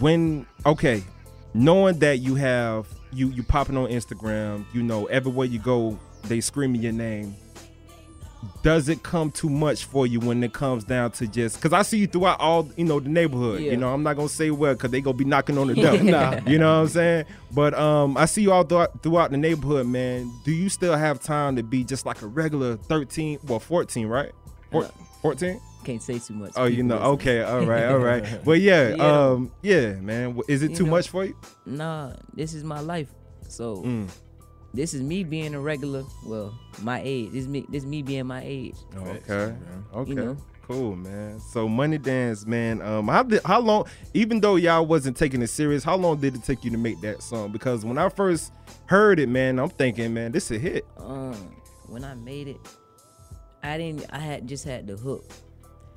[0.00, 1.02] when okay,
[1.54, 6.40] knowing that you have you you popping on Instagram, you know everywhere you go they
[6.40, 7.34] screaming your name.
[8.62, 11.82] Does it come too much for you when it comes down to just because I
[11.82, 13.60] see you throughout all you know the neighborhood.
[13.60, 13.72] Yeah.
[13.72, 15.98] You know I'm not gonna say where because they gonna be knocking on the door.
[16.02, 16.40] Nah.
[16.46, 17.24] You know what I'm saying?
[17.52, 20.30] But um, I see you all throughout, throughout the neighborhood, man.
[20.44, 24.32] Do you still have time to be just like a regular 13, well 14, right?
[25.22, 25.60] 14?
[25.84, 26.52] can't say too much.
[26.56, 26.96] Oh, you know.
[26.96, 27.10] listen.
[27.12, 27.42] Okay.
[27.42, 27.84] All right.
[27.86, 28.24] All right.
[28.44, 28.94] But yeah.
[28.94, 29.30] Yeah.
[29.30, 29.50] Um.
[29.62, 30.38] Yeah, man.
[30.46, 31.34] Is it You too know, much for you?
[31.64, 33.08] Nah, this is my life.
[33.48, 34.08] So Mm.
[34.74, 36.04] This is me being a regular.
[36.24, 37.32] Well, my age.
[37.32, 37.66] This is me.
[37.68, 38.76] This is me being my age.
[38.96, 39.54] Okay.
[39.94, 40.08] Okay.
[40.10, 40.36] You know?
[40.62, 41.40] Cool, man.
[41.40, 42.82] So money dance, man.
[42.82, 43.86] Um, how did how long?
[44.12, 47.00] Even though y'all wasn't taking it serious, how long did it take you to make
[47.00, 47.50] that song?
[47.52, 48.52] Because when I first
[48.86, 50.84] heard it, man, I'm thinking, man, this a hit.
[50.98, 51.34] Um,
[51.86, 52.58] when I made it,
[53.62, 54.04] I didn't.
[54.10, 55.24] I had just had the hook.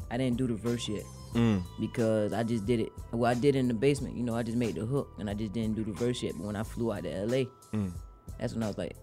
[0.10, 1.04] I didn't do the verse yet
[1.34, 1.64] Mm.
[1.80, 2.92] because I just did it.
[3.12, 4.16] Well, I did it in the basement.
[4.18, 6.34] You know, I just made the hook and I just didn't do the verse yet.
[6.38, 7.92] But when I flew out to LA, Mm.
[8.42, 8.96] That's when I was like,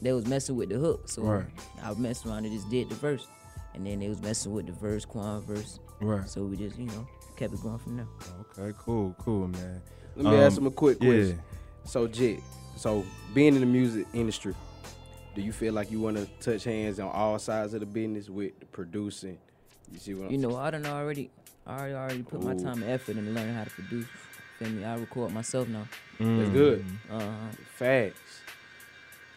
[0.00, 1.08] they was messing with the hook.
[1.08, 1.44] So Right.
[1.84, 3.26] I messed around and just did the verse,
[3.74, 5.78] and then they was messing with the verse, Quan verse.
[6.00, 6.28] Right.
[6.28, 7.06] So we just you know
[7.36, 8.08] kept it going from there.
[8.58, 8.76] Okay.
[8.78, 9.14] Cool.
[9.18, 9.80] Cool, man.
[10.16, 11.08] Let me ask Um, him a quick yeah.
[11.08, 11.42] question.
[11.84, 12.40] So, Jit,
[12.76, 13.04] so
[13.34, 14.54] being in the music industry,
[15.34, 18.28] do you feel like you want to touch hands on all sides of the business
[18.28, 19.38] with the producing?
[19.92, 21.30] You see what I'm You know, I don't know already.
[21.66, 24.06] I already already put my time and effort into learning how to produce.
[24.58, 24.84] Feel me?
[24.84, 25.86] I record myself now.
[26.20, 26.84] That's good.
[27.10, 27.30] Uh-huh.
[27.76, 28.41] Facts.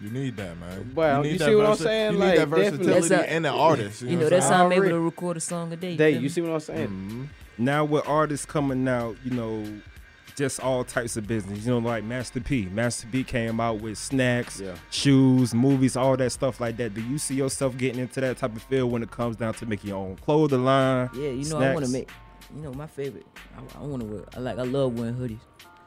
[0.01, 0.91] You need that, man.
[0.93, 2.13] Well, need you that see what I'm saying?
[2.13, 4.01] You Like, need that versatility That's a- and the artist.
[4.01, 5.95] You know, what that's how I'm able to record a song a day.
[5.95, 6.87] Day, feel you see what I'm saying?
[6.89, 7.27] Mhm.
[7.57, 9.63] Now with artists coming out, you know,
[10.35, 11.65] just all types of business.
[11.65, 12.65] You know, like Master P.
[12.65, 14.73] Master P came out with snacks, Yeah.
[14.89, 16.93] shoes, movies, all that stuff like that.
[16.93, 19.65] Do you see yourself getting into that type of field when it comes down to
[19.65, 21.09] making your own clothing line?
[21.15, 22.09] Yeah, you know, I want to make.
[22.53, 23.25] You know, my favorite.
[23.57, 24.23] I, I want to wear.
[24.35, 24.59] I like.
[24.59, 25.39] I love wearing hoodies.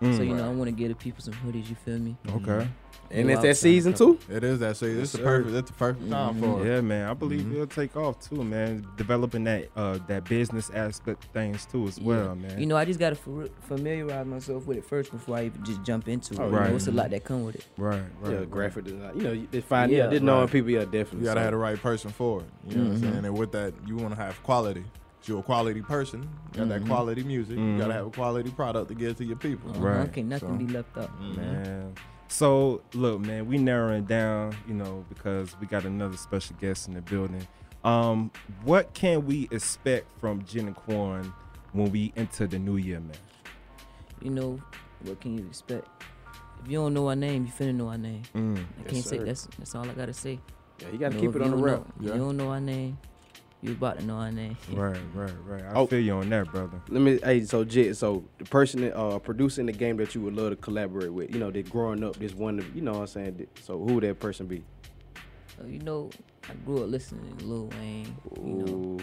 [0.03, 0.16] Mm.
[0.16, 1.68] So you know, I want to give the people some hoodies.
[1.68, 2.16] You feel me?
[2.35, 2.66] Okay.
[3.11, 4.18] And it's that season too.
[4.29, 5.01] It is that season.
[5.03, 5.55] It's the perfect.
[5.55, 6.40] It's the perfect time Mhm.
[6.40, 6.71] for it.
[6.71, 7.09] Yeah, man.
[7.09, 7.53] I believe Mm-hmm.
[7.55, 8.87] it'll take off too, man.
[8.97, 12.59] Developing that uh that business aspect things too as well, man.
[12.61, 15.83] You know, I just gotta fa- familiarize myself with it first before I even just
[15.85, 16.40] jump into it.
[16.40, 16.71] Oh, You know, right.
[16.73, 17.64] it's a lot that come with it.
[17.79, 18.31] right, right.
[18.33, 18.51] Yeah, right.
[18.51, 19.12] graphic design.
[19.16, 19.90] You know, you- it's fine.
[19.90, 20.51] Yeah, Yeah, just knowing right.
[20.53, 21.21] people, yeah, definitely.
[21.21, 22.47] You gotta So- have the right person for it.
[22.68, 23.12] You know what I'm Mm-hmm.
[23.12, 23.25] saying?
[23.25, 24.85] And with that, you want to have quality.
[25.25, 26.29] You're a quality person, you
[26.61, 26.88] got that Mm-hmm.
[26.90, 27.59] quality music.
[27.59, 29.71] You gotta have a quality product to give to your people.
[29.73, 30.12] Uh-huh, Right.
[30.12, 31.11] Can't nothing So- be left out.
[31.37, 31.92] man.
[32.28, 36.94] So look, man, we narrowing down, you know, because we got another special guest in
[36.94, 37.46] the building.
[37.84, 38.30] Um,
[38.64, 41.32] what can we expect from Jen and Quan
[41.72, 43.16] when we enter the new year, man?
[44.20, 44.60] You know,
[45.04, 45.88] what can you expect?
[46.64, 48.22] If you don't know our name, you finna know our name.
[48.34, 48.58] Mm.
[48.58, 49.24] I Yes, can't say sir.
[49.24, 50.40] that's that's all I gotta say.
[50.80, 51.74] Yeah, you gotta You know, keep it on the don't real.
[51.76, 52.12] know- Yeah.
[52.14, 52.98] You don't know our name,
[53.62, 54.57] you about to know our name.
[54.73, 55.62] Right, right, right.
[55.64, 55.87] I Oh.
[55.87, 56.81] feel you on that, brother.
[56.88, 60.21] Let me, hey, so Jit, so the person that uh producing the game that you
[60.23, 62.92] would love to collaborate with, you know, that growing up, this one, of- you know
[62.92, 63.47] what I'm saying?
[63.62, 64.62] So who would that person be?
[65.61, 66.09] Uh, you know,
[66.49, 68.16] I grew up listening to Lil Wayne.
[68.37, 68.99] You know, Ooh.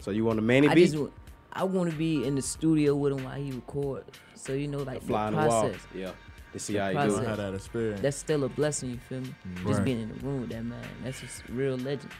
[0.00, 0.86] So you want a Manny I beat?
[0.86, 1.10] just wa-
[1.52, 4.04] I want to be in the studio with him while he record.
[4.34, 5.70] So you know, like Fly the on the wall.
[5.94, 6.10] Yeah.
[6.52, 7.14] To see The how you process.
[7.14, 7.36] do it.
[7.36, 8.00] That experience.
[8.00, 8.90] That's still a blessing.
[8.90, 9.34] You feel me?
[9.54, 9.84] Just Right.
[9.84, 10.82] being in the room with that man.
[11.04, 12.10] That's just real legend.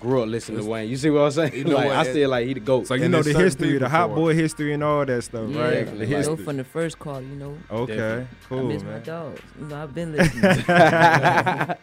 [0.00, 0.88] Grew up listening to Wayne.
[0.88, 1.54] You see what I'm saying?
[1.54, 2.86] You know like, what, I it- still like he the goat.
[2.86, 5.60] So you And know the history, the hot boy history, and all that stuff, Yeah,
[5.60, 5.70] right?
[5.72, 6.06] Definitely.
[6.06, 7.58] The you know, from the first call, you know.
[7.70, 8.24] Okay, Definitely.
[8.24, 9.02] I cool, miss my man.
[9.02, 9.40] dogs.
[9.60, 10.42] You know, I've been listening.
[10.66, 11.78] That's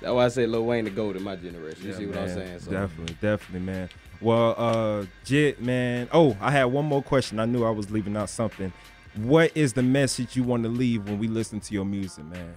[0.00, 1.82] why I say Lil Wayne the goat in my generation.
[1.84, 2.58] You Yeah, see what I'm saying?
[2.60, 3.88] So Definitely, definitely, man.
[4.20, 6.08] Well, uh, Jit, man.
[6.12, 7.40] Oh, I had one more question.
[7.40, 8.72] I knew I was leaving out something.
[9.16, 12.54] What is the message you want to leave when we listen to your music, man?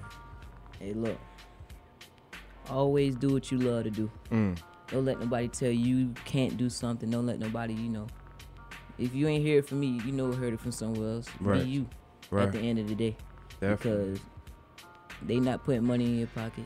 [0.80, 1.18] hey, look.
[2.70, 4.12] Always do what you love to do.
[4.32, 4.58] Mm.
[4.90, 7.10] Don't let nobody tell you you can't do something.
[7.10, 8.08] Don't let nobody, you know.
[8.98, 11.28] If you ain't hear it from me, you know heard it from somewhere else.
[11.40, 11.64] Right.
[11.64, 11.90] Be you
[12.32, 12.46] Right.
[12.48, 13.16] at the end of the day.
[13.60, 14.14] Definitely.
[14.14, 14.20] Because
[15.24, 16.66] they not putting money in your pocket.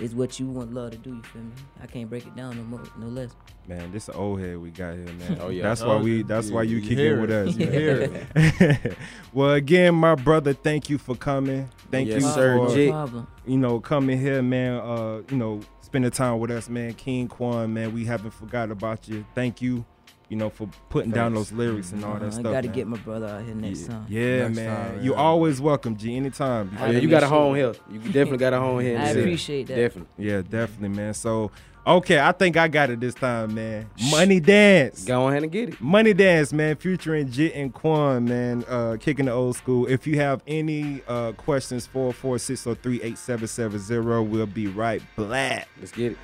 [0.00, 1.50] It's what you want love to do, you feel me?
[1.82, 3.34] I can't break it down no more, no less.
[3.66, 5.38] Man, this old head we got here, man.
[5.40, 5.62] Oh, yeah.
[5.64, 6.16] That's Oh, why we.
[6.18, 7.56] you- That's you- why you you kick hear in with us.
[7.56, 7.66] You
[8.86, 8.96] man.
[9.32, 11.68] well, again, my brother, thank you for coming.
[11.90, 12.86] Thank Yes, you sir, for Jit.
[12.88, 13.26] No problem.
[13.46, 14.74] you know coming here, man.
[14.80, 16.94] Uh, you know, spending time with us, man.
[16.94, 17.92] King Quan, man.
[17.92, 19.24] We haven't forgot about you.
[19.34, 19.84] Thank you.
[20.28, 22.42] You know, for putting down those lyrics and all Uh, that I stuff.
[22.44, 22.74] gotta man.
[22.76, 24.06] get my brother out here next yeah, time.
[24.10, 24.90] Yeah, Next man.
[24.94, 25.18] time, You yeah.
[25.18, 26.14] always welcome, G.
[26.16, 26.70] Anytime.
[26.78, 27.72] Oh, yeah, you got a home here.
[27.90, 28.96] You definitely got a home here.
[28.96, 29.20] in I city.
[29.20, 29.76] appreciate that.
[29.76, 30.26] Definitely.
[30.26, 31.14] Yeah, definitely, man.
[31.14, 31.50] So,
[31.86, 33.88] okay, I think I got it this time, man.
[34.10, 35.06] Money Dance.
[35.06, 35.80] Go ahead and get it.
[35.80, 39.86] Money Dance, man, featuring Jit and Quan, man, uh, kicking the old school.
[39.86, 45.68] If you have any uh, questions, 446038770, we'll be right back.
[45.80, 46.18] Let's get it.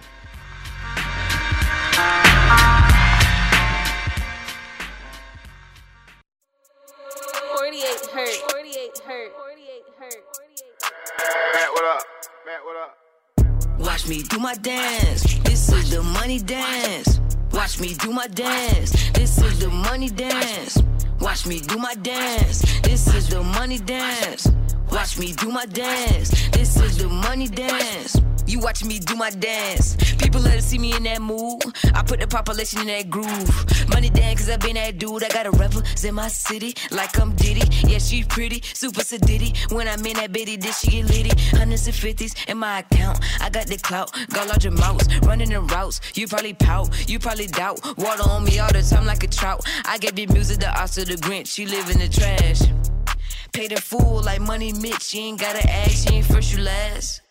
[14.55, 15.39] My dance.
[15.41, 17.21] This is the money dance.
[17.53, 18.93] Watch me do my dance.
[19.11, 20.81] This is the money dance.
[21.21, 22.63] Watch me do my dance.
[22.83, 24.49] This is the money dance.
[24.93, 26.49] Watch me do my dance.
[26.51, 28.21] This is the money dance.
[28.47, 29.97] You watching me do my dance.
[30.17, 31.63] People let her see me in that mood.
[31.95, 33.89] I put the population in that groove.
[33.89, 35.25] Money down, cause I been that dude.
[35.25, 37.67] I gotta represent my city like I'm Diddy.
[37.87, 39.57] Yeah, she pretty, super sedity.
[39.73, 41.31] When I'm in that bitty, this she get litty.
[41.57, 43.21] Hundreds and fifties in my account.
[43.41, 45.09] I got the clout, got larger mouths.
[45.21, 47.81] Running the routes, you probably pout, you probably doubt.
[47.97, 49.65] Water on me all the time like a trout.
[49.85, 51.49] I gave the music the Oscar the Grinch.
[51.49, 52.61] She live in the trash.
[53.53, 55.03] Paid her fool like money Mitch.
[55.03, 57.24] She ain't gotta ask, she ain't first, you last.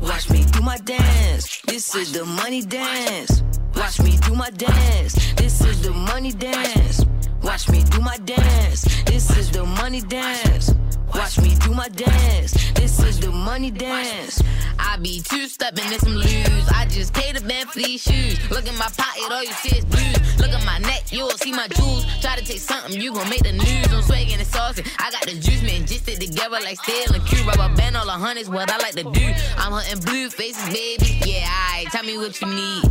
[0.00, 1.60] Watch me do my dance.
[1.66, 3.42] This is the money dance.
[3.74, 5.14] Watch me do my dance.
[5.34, 7.04] This is the money dance.
[7.42, 8.82] Watch me do my dance.
[9.04, 10.74] This is the money dance.
[11.14, 12.52] Watch me do my dance.
[12.72, 14.42] This is the money dance.
[14.78, 16.68] I be two stepping in some lose.
[16.74, 18.38] I just paid a band for these shoes.
[18.50, 20.38] Look at my pocket, all you see is blues.
[20.38, 22.04] Look at my neck, you'll see my jewels.
[22.20, 23.86] Try to take something, you gon' make the news.
[23.92, 24.84] I'm swaggin' and saucy.
[24.98, 27.44] I got the juice, man, just it together like steel and Q.
[27.44, 29.26] Rubber band, all the hundreds, what I like to do.
[29.56, 31.20] I'm hunting blue faces, baby.
[31.24, 32.84] Yeah, alright, tell me what you need.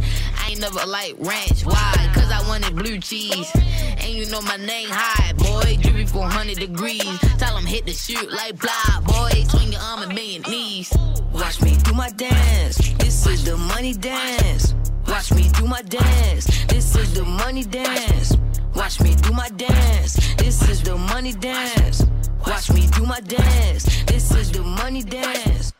[0.45, 1.65] I ain't never like ranch.
[1.65, 2.11] Why?
[2.13, 3.49] Cause I wanted blue cheese.
[3.55, 5.77] And you know my name high, boy.
[5.81, 7.19] Drippy 400 degrees.
[7.39, 9.43] Tell 'em hit the shoot like blah, boy.
[9.49, 10.93] Swing your arm and bend your knees.
[11.33, 12.77] Watch me do my dance.
[12.99, 14.75] This is the money dance.
[15.07, 16.45] Watch me do my dance.
[16.67, 18.37] This is the money dance.
[18.75, 20.13] Watch me do my dance.
[20.35, 22.05] This is the money dance.
[22.45, 23.83] Watch me do my dance.
[24.05, 25.73] This is the money dance.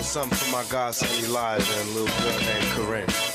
[0.00, 3.33] Something for my godson Elijah and little girl named Corinne.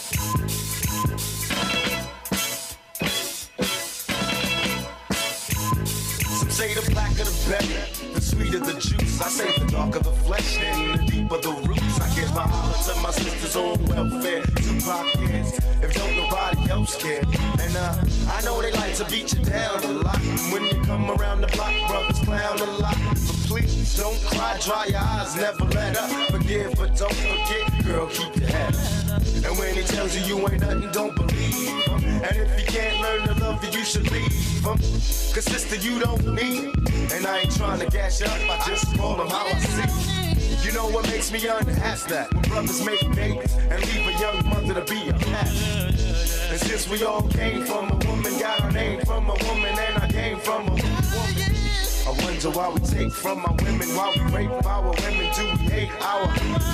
[6.59, 9.21] Say the blacker the better, the sweeter the juice.
[9.21, 12.01] I say the darker the flesh, and the deeper the roots.
[12.01, 14.43] I give my honor to my sisters own welfare.
[14.57, 17.23] Tupac cares, if don't nobody else care.
[17.63, 17.95] And uh,
[18.35, 20.19] I know they like to beat you down a lot.
[20.51, 23.38] When you come around the block, brothers clown a lot.
[23.49, 26.11] Please don't cry, dry your eyes, never let up.
[26.29, 28.75] Forgive, but don't forget, girl, keep your head
[29.09, 29.23] up.
[29.43, 32.03] And when he tells you you ain't nothing, don't believe him.
[32.21, 34.31] And if you can't learn to love you, you should leave
[34.63, 34.77] him.
[34.77, 36.77] Cause sister, you don't need.
[37.11, 40.67] And I ain't trying to gas you up, I just call them how I see.
[40.67, 42.11] You know what makes me unhappy?
[42.11, 46.51] that when brothers make babies and leave a young mother to be a past.
[46.51, 50.03] And since we all came from a woman, got our name from a woman, and
[50.03, 51.88] I came from a woman.
[52.09, 55.69] I wonder why we take from our women, why we rape our women, do we
[55.69, 56.25] hate our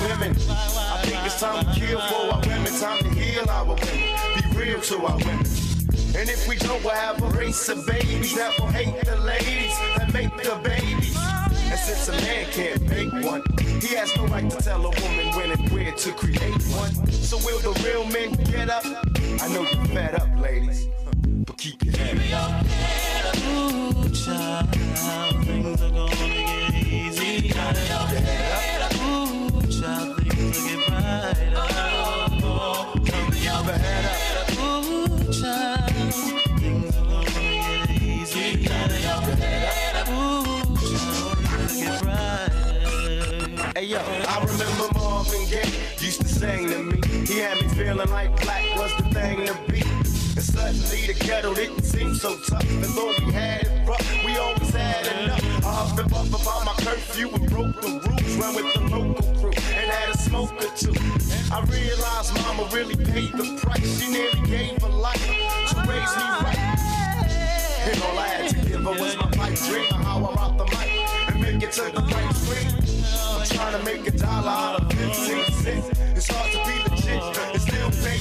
[0.08, 0.34] women?
[0.48, 4.58] I think it's time to kill for our women, time to heal our women, be
[4.58, 5.44] real to our women.
[6.16, 9.76] And if we don't, we'll have a race of babies that will hate the ladies
[9.98, 11.14] that make the babies.
[11.14, 13.42] And since a man can't make one,
[13.82, 16.94] he has no right to tell a woman when and where to create one.
[17.12, 18.86] So will the real men get up?
[18.86, 20.88] I know you're fed up, ladies,
[21.56, 22.66] keep your head up.
[24.12, 24.68] Child,
[25.44, 27.48] things are gonna get easy.
[27.48, 27.52] Ooh,
[29.70, 31.36] child, things get brighter.
[34.60, 35.90] Ooh, child,
[36.58, 38.46] things are gonna get easy.
[40.08, 42.52] Ooh, child, things get brighter.
[43.74, 45.72] Hey yo, I remember Marvin Gaye
[46.04, 46.96] used to sing to me.
[47.26, 49.95] He had me feeling like black was the thing to be.
[50.36, 52.62] And suddenly the ghetto didn't seem so tough.
[52.68, 55.64] And though we had it rough, we always had enough.
[55.64, 58.36] I and puffed about my curfew and broke the rules.
[58.36, 60.92] Ran with the local crew and had a smoke or two.
[61.50, 63.98] I realized mama really paid the price.
[63.98, 66.58] She nearly gave her life to raise me right.
[67.88, 70.64] And all I had to give her was my pipe dream how I rock the
[70.64, 72.76] mic and make it to the right screen.
[73.40, 76.00] I'm trying to make a dollar out of 15 cents.
[76.14, 77.45] It's hard to be legit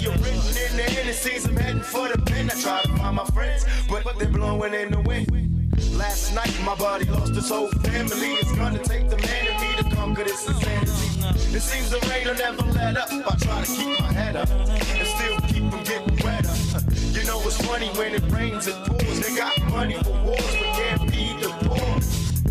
[0.07, 0.79] and still pay your rent.
[0.79, 2.49] And in the seems I'm heading for the pen.
[2.49, 5.31] I try to find my friends, but they're blowing in the wind.
[5.93, 8.33] Last night, my body lost its whole family.
[8.33, 11.55] It's gonna take the man in me to conquer this insanity.
[11.55, 13.09] It seems the rain will never let up.
[13.11, 16.53] I try to keep my head up and still keep from getting wetter.
[17.11, 19.19] You know it's funny when it rains, it pours.
[19.21, 22.01] They got money for wars, but can't feed the poor.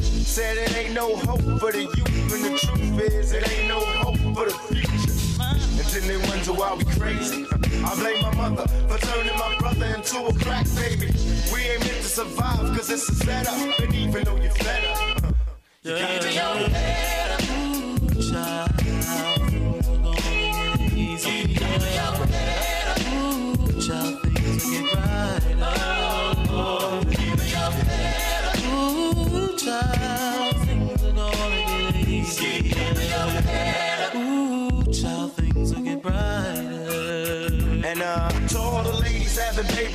[0.00, 3.80] Said it ain't no hope for the youth, and the truth is it ain't no
[3.80, 4.93] hope for the future.
[5.96, 7.46] And they wonder why we crazy.
[7.84, 11.06] I blame my mother for turning my brother into a crack baby.
[11.52, 13.78] We ain't meant to survive, cause it's a setup.
[13.78, 15.34] And even though you're fed up,
[15.84, 17.42] you gotta be your head up.
[17.48, 19.38] Ooh, child, things are
[20.02, 21.54] gonna easy.
[23.14, 25.93] Ooh, child, things will get brighter.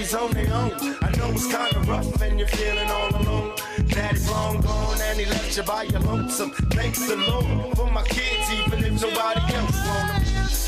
[0.09, 3.53] Babies on their own, I know it's kinda rough and you're feeling all alone.
[3.87, 6.51] Daddy's long gone and he left you by your lonesome.
[6.71, 10.23] Thanks the Lord for my kids, even if nobody else want them.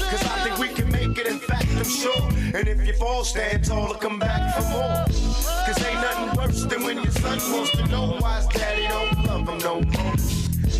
[0.09, 2.23] Cause I think we can make it, in fact, I'm sure.
[2.53, 5.05] And if you fall, stand tall or come back for more.
[5.65, 9.25] Cause ain't nothing worse than when your son wants to know why his daddy don't
[9.25, 10.15] love him no more.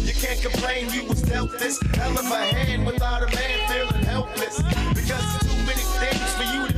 [0.07, 4.03] You can't complain you was dealt this hell of a hand without a man feeling
[4.03, 4.57] helpless.
[4.93, 6.70] Because there's too many things for you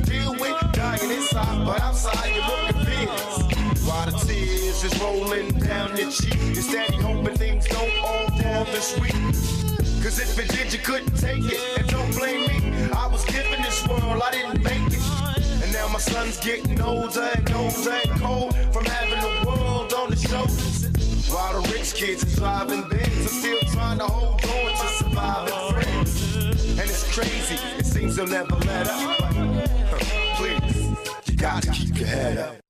[0.96, 3.84] Dying inside, but outside you're looking fierce.
[3.84, 8.64] While the tears is rolling down your cheek, you're steady hoping things don't all fall
[8.66, 9.12] this week.
[10.02, 11.78] Cause if it did, you couldn't take it.
[11.78, 15.62] And don't blame me, I was given this world, I didn't make it.
[15.64, 20.12] And now my son's getting older and older and cold from having the world on
[20.12, 21.28] his shoulders.
[21.28, 25.82] While the rich kids are driving Benz, I'm still trying to hold on to surviving
[25.82, 26.78] friends.
[26.78, 30.20] And it's crazy, it seems they'll never let up.
[31.44, 32.63] please, you gotta keep your head up.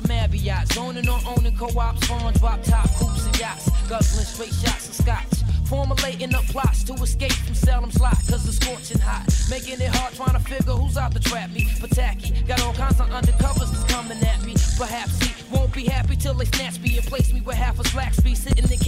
[0.00, 0.72] The Marriott.
[0.72, 3.68] Zoning on owning co-ops, farms, drop top coops and yachts.
[3.88, 5.26] Guzzling straight shots of scotch.
[5.66, 9.24] Formulating up plots to escape from Salem's lot, cause it's scorching hot.
[9.48, 11.68] Making it hard trying to figure who's out to trap me.
[11.80, 14.54] But tacky, got all kinds of undercovers that's coming at me.
[14.76, 17.84] Perhaps he won't be happy till they snatch me and place me with half a
[17.88, 18.36] slack speed.
[18.36, 18.80] Sitting in but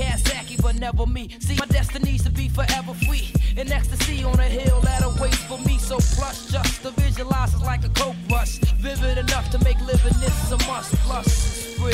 [0.82, 1.28] never me.
[1.38, 3.30] See, my destiny's to be forever free.
[3.56, 5.78] In ecstasy on a hill that awaits for me.
[5.78, 8.58] So plush, just to visualize is like a coke rush.
[8.82, 10.92] Vivid enough to make living this is a must.
[11.06, 11.88] Plus, real,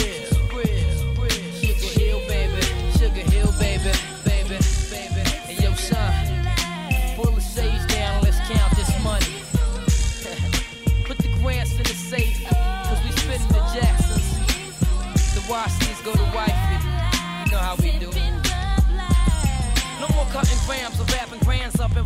[0.57, 1.49] real, real.
[1.61, 2.63] Sugar Hill, baby.
[2.99, 3.53] Sugar Hill.
[3.61, 3.93] Baby,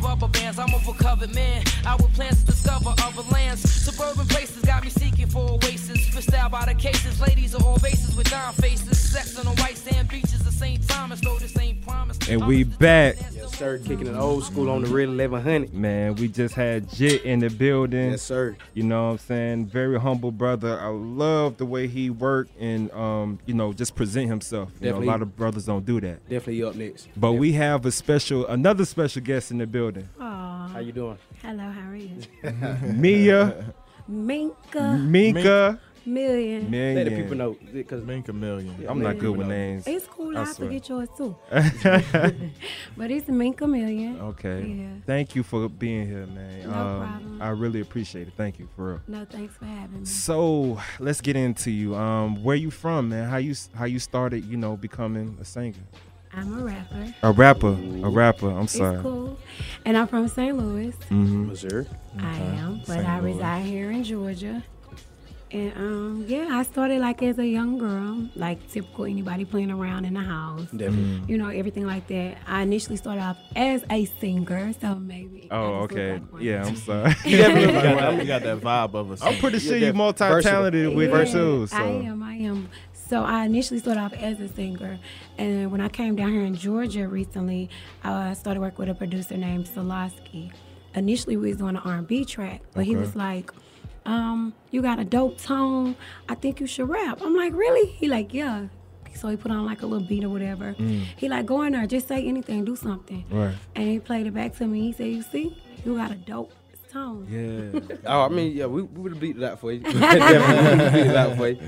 [0.03, 0.59] rubber bands.
[0.59, 1.62] I'm a recovered man.
[1.86, 3.62] I with plans to discover other lands.
[3.70, 6.09] Suburban places got me seeking for oasis.
[6.09, 7.20] Fished out by the cases.
[7.20, 8.98] Ladies are all races with dime faces.
[8.98, 10.86] Sex on the white sand beaches of St.
[10.88, 11.20] Thomas.
[11.20, 12.28] Though this ain't promised.
[12.28, 13.16] And we back.
[13.62, 13.88] Yes, sir.
[13.88, 15.72] Kicking it old school on the real 1100.
[15.72, 18.10] Man, we just had Jit in the building.
[18.10, 18.56] Yes, sir.
[18.74, 19.66] You know what I'm saying?
[19.66, 20.80] Very humble brother.
[20.80, 24.70] I love the way he worked and um, you know, just present himself.
[24.80, 26.28] You know, a lot of brothers don't do that.
[26.28, 27.08] Definitely up next.
[27.16, 30.08] But we have a special another special guest in the building.
[30.20, 30.68] Aw.
[30.68, 31.18] How you doing?
[31.40, 32.18] Hello, how are you?
[32.94, 33.74] Mia
[34.10, 34.98] Mynka.
[35.08, 36.70] Mynka Million.
[36.70, 36.94] Million.
[36.96, 37.55] Let the people know.
[37.84, 38.88] Cause Mynka Millyon.
[38.88, 39.86] I'm not good with names.
[39.86, 40.36] It's cool.
[40.36, 40.68] I I, swear.
[40.68, 41.36] forget yours too.
[42.96, 44.20] but it's Mynka Millyon.
[44.20, 44.64] Okay.
[44.66, 44.86] Yeah.
[45.07, 46.68] Thank you for being here, man.
[46.68, 47.42] No Um, problem.
[47.42, 48.34] I really appreciate it.
[48.36, 49.00] Thank you for real.
[49.09, 50.05] No, thanks for having me.
[50.07, 51.94] So let's get into you.
[51.94, 53.28] Um, where you from, man?
[53.28, 54.44] How you how you started?
[54.44, 55.74] You know, becoming a singer,
[56.34, 57.14] I'm a rapper.
[57.22, 58.50] a rapper, a rapper.
[58.50, 58.94] I'm sorry.
[58.94, 59.38] It's cool.
[59.84, 60.57] And I'm from St.
[60.57, 60.94] Louis.
[61.11, 61.46] Mhm.
[61.48, 61.86] Missouri.
[62.18, 63.07] I am, but St.
[63.07, 63.34] I Louis.
[63.34, 64.62] reside here in Georgia.
[65.53, 70.07] And um, yeah, I started like as a young girl, like typical anybody playing around
[70.07, 70.62] in the house.
[70.70, 71.22] Definitely.
[71.30, 72.38] You know, everything like that.
[72.46, 75.48] I initially started off as a singer, so maybe.
[75.50, 76.20] Oh, okay.
[76.32, 76.42] like.
[76.42, 77.14] Yeah, I'm sorry.
[77.26, 79.22] You definitely You got, got, you got that vibe of us.
[79.22, 81.66] I'm pretty sure you're multi-talented with it Yeah, too.
[81.66, 81.76] So.
[81.76, 82.68] I am, I am.
[82.94, 84.98] So I initially started off as a singer,
[85.36, 87.68] and when I came down here in Georgia recently,
[88.03, 90.50] I started working with a producer named Solosky.
[90.94, 93.53] Initially, we was on an R&B track, but he was like,
[94.07, 95.96] um, "You got a dope tone.
[96.28, 98.66] I think you should rap." I'm like, "Really?" He like, "Yeah."
[99.14, 100.74] So he put on like a little beat or whatever.
[100.74, 101.05] Mm.
[101.16, 103.55] He like, "Go in there, just say anything, do something." Right.
[103.74, 104.80] And he played it back to me.
[104.80, 106.53] He said, "You see, you got a dope
[106.90, 107.96] tone." Yeah.
[108.07, 109.80] Oh, I mean, yeah, we, we would have beat that for you.
[109.92, 111.59] Definitely beat that for you.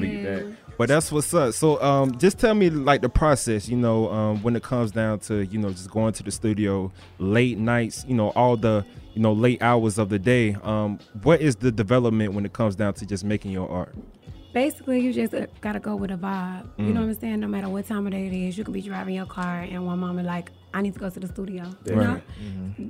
[0.00, 0.56] Beat that.
[0.76, 1.54] But that's what's up.
[1.54, 3.68] So, um, just tell me like the process.
[3.68, 6.92] You know, um, when it comes down to you know just going to the studio
[7.18, 8.04] late nights.
[8.08, 8.84] You know, all the
[9.14, 10.56] you know late hours of the day.
[10.62, 13.94] Um, what is the development when it comes down to just making your art?
[14.52, 16.66] Basically, you just uh, gotta go with a vibe.
[16.78, 16.94] You Mm.
[16.94, 17.40] know what I'm saying?
[17.40, 19.84] No matter what time of day it is, you could be driving your car and
[19.84, 21.64] one moment like, I need to go to the studio.
[21.84, 22.06] You Right.
[22.06, 22.20] know?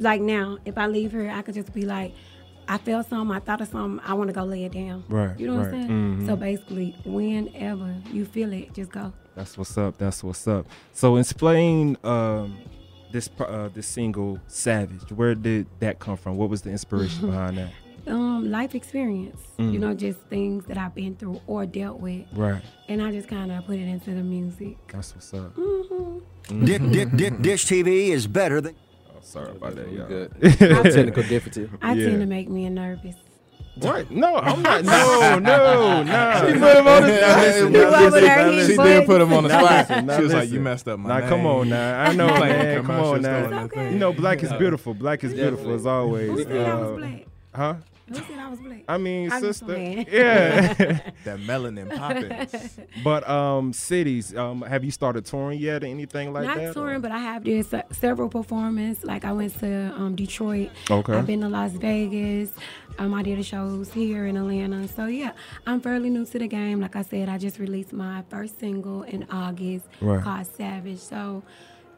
[0.00, 2.12] Like now, if I leave here, I could just be like,
[2.68, 5.04] I felt something, I thought of something, I want to go lay it down.
[5.08, 5.66] Right, You know what.
[5.66, 5.88] I'm saying?
[6.20, 6.26] Mhm.
[6.26, 9.12] So basically, whenever you feel it, just go.
[9.34, 9.98] That's what's up.
[9.98, 10.66] That's what's up.
[10.92, 12.56] So, explain um,
[13.14, 16.36] this uh, this single "Savage." Where did that come from?
[16.36, 17.70] What was the inspiration behind that?
[18.06, 19.40] um, life experience.
[19.58, 19.72] Mm.
[19.72, 22.26] You know, just things that I've been through or dealt with.
[22.34, 22.60] Right.
[22.88, 24.76] And I just kind of put it into the music.
[24.88, 25.54] That's what's up.
[25.56, 26.64] Mm-hmm.
[26.66, 28.74] Dick, Dick, Dick, Dish TV is better than.
[29.08, 30.06] Oh, sorry about that, y'all.
[30.06, 30.32] Good.
[30.92, 31.70] Technical difficulty.
[31.80, 32.08] I Yeah.
[32.08, 33.14] tend to make me nervous.
[33.76, 34.10] What?
[34.10, 34.84] No, I'm not.
[34.84, 36.46] No, no, no.
[36.46, 37.38] She put him on the spot.
[37.38, 38.70] Listen, now over listen, now listen.
[38.76, 39.62] She did put him on the spot.
[39.88, 42.00] listen, now She was like, "You messed up my Now, come on now.
[42.02, 42.76] I know, Playing man.
[42.76, 43.80] Come commercial on stuff now.
[43.80, 43.92] and.
[43.92, 44.94] You know, black is beautiful.
[44.94, 46.30] Black is beautiful as always.
[46.30, 47.26] Who said I was Uh, black?
[47.54, 47.74] Huh?
[48.06, 48.82] Who said I was black?
[48.86, 49.78] I mean, I'm sister.
[49.78, 50.74] Yeah.
[51.24, 52.60] That melanin popping.
[53.02, 54.36] but um, cities.
[54.36, 56.64] Um, have you started touring yet or anything like Not that?
[56.66, 59.04] Not touring, but I have did se- several performances.
[59.04, 60.70] Like I went to um, Detroit.
[60.90, 61.14] Okay.
[61.14, 62.52] I've been to Las Vegas.
[62.98, 64.86] Um, I did a shows here in Atlanta.
[64.88, 65.32] So yeah,
[65.66, 66.80] I'm fairly new to the game.
[66.82, 70.22] Like I said, I just released my first single in August Right.
[70.22, 70.98] called Savage.
[70.98, 71.42] So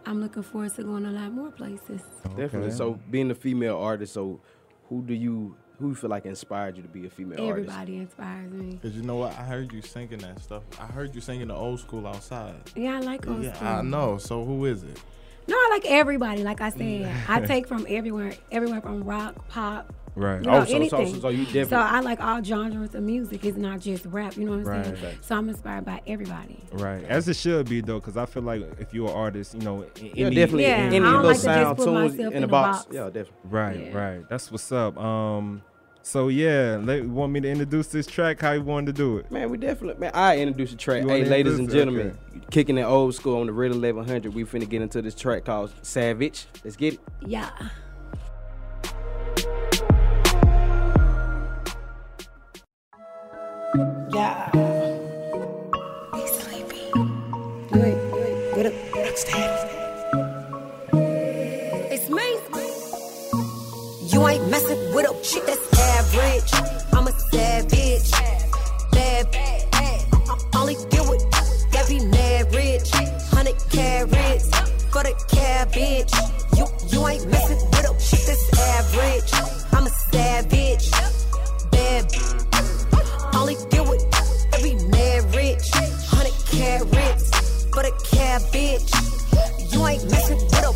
[0.07, 2.01] I'm looking forward to going to a lot more places.
[2.37, 2.71] Definitely.
[2.71, 4.41] So being a female artist, so
[4.89, 7.69] who do you who you feel like inspired you to be a female artist?
[7.69, 8.79] Everybody inspires me.
[8.83, 9.33] Cause you know what?
[9.33, 10.63] I heard you singing that stuff.
[10.81, 12.55] I heard you singing the old school outside.
[12.75, 13.69] Yeah, I like old yeah, school.
[13.69, 14.19] I know.
[14.19, 14.99] So who is it?
[15.49, 16.43] No, I like everybody.
[16.43, 17.13] Like I said.
[17.29, 20.41] I take from everywhere, everywhere from rock, pop, Right.
[20.41, 21.15] You know, Oh, so- so- anything.
[21.15, 23.45] so- so you definitely- So I like all genres of music.
[23.45, 24.37] It's not just rap.
[24.37, 24.85] You know what I'm Right.
[24.87, 24.97] saying?
[25.05, 25.19] Right.
[25.25, 26.59] So I'm inspired by everybody.
[26.73, 29.61] Right, as it should be though, because I feel like if you're an artist, you
[29.61, 30.63] know, i- Yeah, any, definitely.
[30.65, 32.85] Yeah, any I don't little like sound put tunes in in a a box.
[32.85, 32.95] box.
[32.95, 33.33] Yeah, definitely.
[33.51, 34.29] Right, right.
[34.31, 34.97] That's what's up.
[34.99, 35.61] Um,
[36.03, 38.41] so yeah, let, want me to introduce this track?
[38.41, 39.31] How you wanted to do it?
[39.31, 40.13] Man, we definitely man.
[40.15, 41.03] I introduce the track.
[41.03, 41.77] You Hey, ladies and introduce it?
[41.79, 42.19] gentlemen,
[42.51, 44.33] kicking it old school on the Real 1100.
[44.35, 46.47] We finna get into this track called Savage.
[46.65, 47.01] Let's get it.
[47.27, 47.51] Yeah.
[53.77, 54.51] Yeah.
[56.15, 56.89] He's sleepy.
[57.73, 58.73] Wait, wait, get up.
[61.93, 62.27] It's me.
[64.13, 66.53] You ain't messing with a chick that's average.
[66.95, 68.11] I'm a savage.
[68.93, 69.27] Bad,
[69.75, 71.31] I only deal with
[71.73, 72.91] that be mad rich.
[73.31, 73.61] Hundred
[74.91, 76.13] for the cabbage.
[76.57, 79.31] You you ain't messing with a chick that's average.
[79.73, 80.76] I'm a savage.
[86.85, 89.73] Carats for the cabbage.
[89.73, 90.73] You ain't messing with a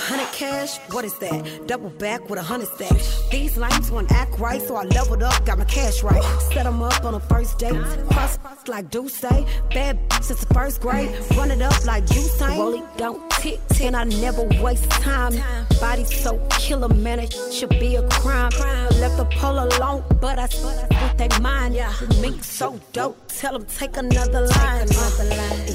[0.00, 0.78] hundred cash.
[0.90, 1.66] What is that?
[1.66, 2.96] Double back with a hundred stack.
[3.30, 6.22] These lines won't act right, so I leveled up, got my cash right.
[6.52, 7.80] Set 'em up on a first date.
[8.10, 8.38] Cross
[8.68, 9.44] like do say.
[9.44, 9.44] Eh?
[9.74, 11.10] Bad since the first grade.
[11.36, 12.54] Run it up like you say.
[12.54, 12.58] Eh?
[12.58, 15.34] Roll it, don't tick, and I never waste time.
[15.80, 18.52] Body so killer, man, it should be a crime.
[19.00, 21.76] Left the pole alone, but I with they mind.
[22.20, 24.86] Mink so dope, tell them take another line.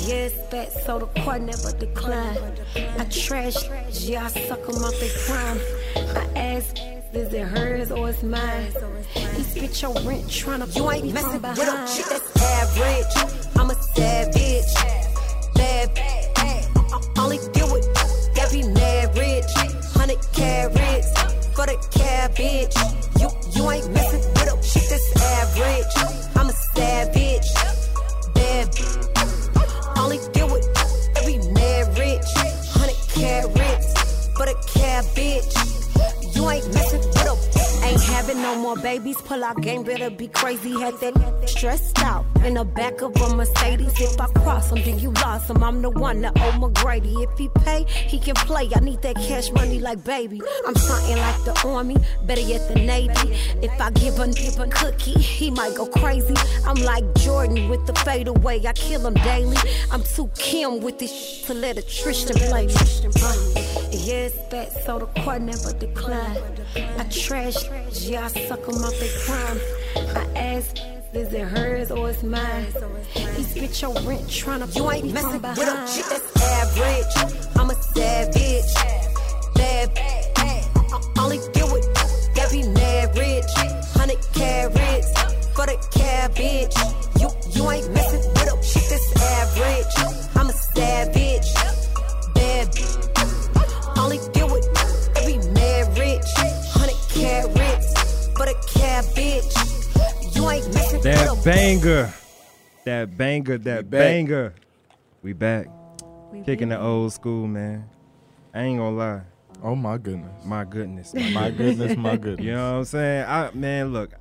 [0.08, 2.38] Yeah, it's bad, so the court never decline.
[2.98, 3.56] I trash,
[3.92, 5.60] yeah, I suck 'em off they crime.
[6.16, 6.78] I ask,
[7.14, 8.72] is it hers or it's mine?
[9.36, 12.30] He spit your rent tryna You ain't messing with a chick that's
[12.60, 13.16] average.
[13.58, 14.74] I'm a savage.
[15.56, 15.90] Bad,
[16.38, 17.86] I only deal with
[18.36, 19.52] that be mad rich.
[19.98, 21.12] Hundred carats
[21.56, 22.76] for the cabbage.
[23.20, 25.94] You you ain't messing with a chick that's average.
[26.36, 27.39] I'm a savage.
[35.02, 36.36] The cabbage.
[36.36, 39.18] You ain't messing with a Ain't having no more babies.
[39.22, 40.72] Pull out game, better be crazy.
[40.80, 44.00] Had that stressed out in the back of a Mercedes.
[44.00, 45.64] If I cross him, then you lost him.
[45.64, 47.24] I'm the one that owe McGrady.
[47.24, 48.70] If he pay, he can play.
[48.76, 50.42] I need that cash money like baby.
[50.68, 53.34] I'm something like the army, better yet the navy.
[53.62, 56.36] If I give a nip a cookie, he might go crazy.
[56.66, 58.66] I'm like Jordan with the fadeaway.
[58.66, 59.58] I kill him daily.
[59.92, 63.69] I'm too Kim with this sh- to let a Tristan play me.
[63.92, 66.38] Yeah, it's so the court never decline.
[66.98, 67.56] I trash,
[68.02, 69.60] yeah, I suck 'em off they crime.
[70.16, 70.78] I ask,
[71.14, 72.68] is it hers or it's mine?
[73.36, 77.39] He spit your rent tryna You ain't messing with a chick that's average.
[101.44, 102.14] Banger,
[102.86, 104.00] that banger, that back.
[104.00, 104.54] banger.
[105.22, 105.68] We back,
[106.46, 107.90] kicking the old school, man.
[108.54, 109.22] I ain't gonna lie.
[109.62, 110.46] Oh my goodness.
[110.46, 111.14] My goodness.
[111.14, 112.46] My goodness, my goodness.
[112.46, 113.26] You know what I'm saying?
[113.28, 114.12] I man, look,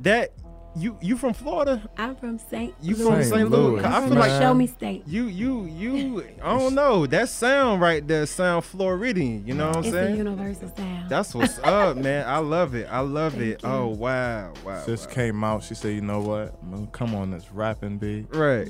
[0.00, 0.32] that
[0.76, 1.82] you you from Florida?
[1.96, 2.74] I'm from St.
[2.82, 3.06] You Louis.
[3.08, 3.50] from St.
[3.50, 3.84] Louis?
[3.84, 5.04] I'm I from feel like Show Me State.
[5.06, 6.24] You you you.
[6.42, 7.06] I don't know.
[7.06, 9.46] That sound right there sound Floridian.
[9.46, 10.16] You know what I'm It's a saying?
[10.16, 11.08] universal sound.
[11.08, 12.26] That's what's up, man.
[12.28, 12.88] I love it.
[12.90, 13.60] I love it.
[13.64, 14.82] Oh wow, wow.
[14.84, 15.62] Sis came out.
[15.62, 16.54] She said, "You know what?
[16.62, 18.26] I'm gonna come on this rapping beat.
[18.34, 18.68] Right.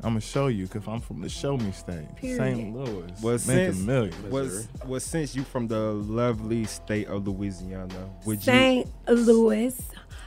[0.00, 2.72] I'm gonna show you because I'm from the Show Me State, St.
[2.72, 3.10] Louis.
[3.20, 4.22] Was making since millions.
[4.30, 8.42] was was since you from the lovely state of Louisiana, would you?
[8.44, 8.88] St.
[9.08, 9.76] Louis,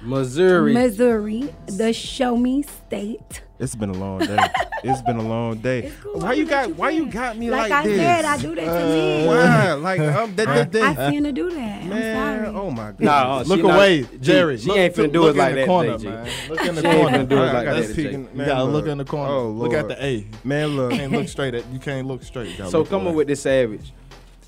[0.03, 0.73] Missouri.
[0.73, 3.41] Missouri, the Show Me State.
[3.59, 4.39] It's been a long day.
[4.83, 5.91] it's been a long day.
[6.13, 6.75] Why you got?
[6.75, 7.97] Why you got me Like like, I this?
[7.97, 9.27] said, I do that to men.
[9.27, 9.73] Why?
[9.73, 11.85] Like um, that, I, that, that, I tend to do that.
[11.85, 12.55] Man, I'm sorry.
[12.55, 12.99] oh my god.
[12.99, 14.57] Nah, Look she not- away, Jerry.
[14.57, 16.29] She Look- ain't finna do it like in the that, corner, today, man.
[16.49, 17.17] Look in the She ain't corner.
[17.19, 18.03] finna do it like got that, this Jay.
[18.03, 19.31] peeking- You gotta look in the corner.
[19.33, 20.27] Oh, look at the A.
[20.43, 20.91] Man, look.
[20.93, 21.67] Can't look straight at.
[21.71, 22.57] You can't look straight.
[22.57, 23.93] You So look coming with this savage.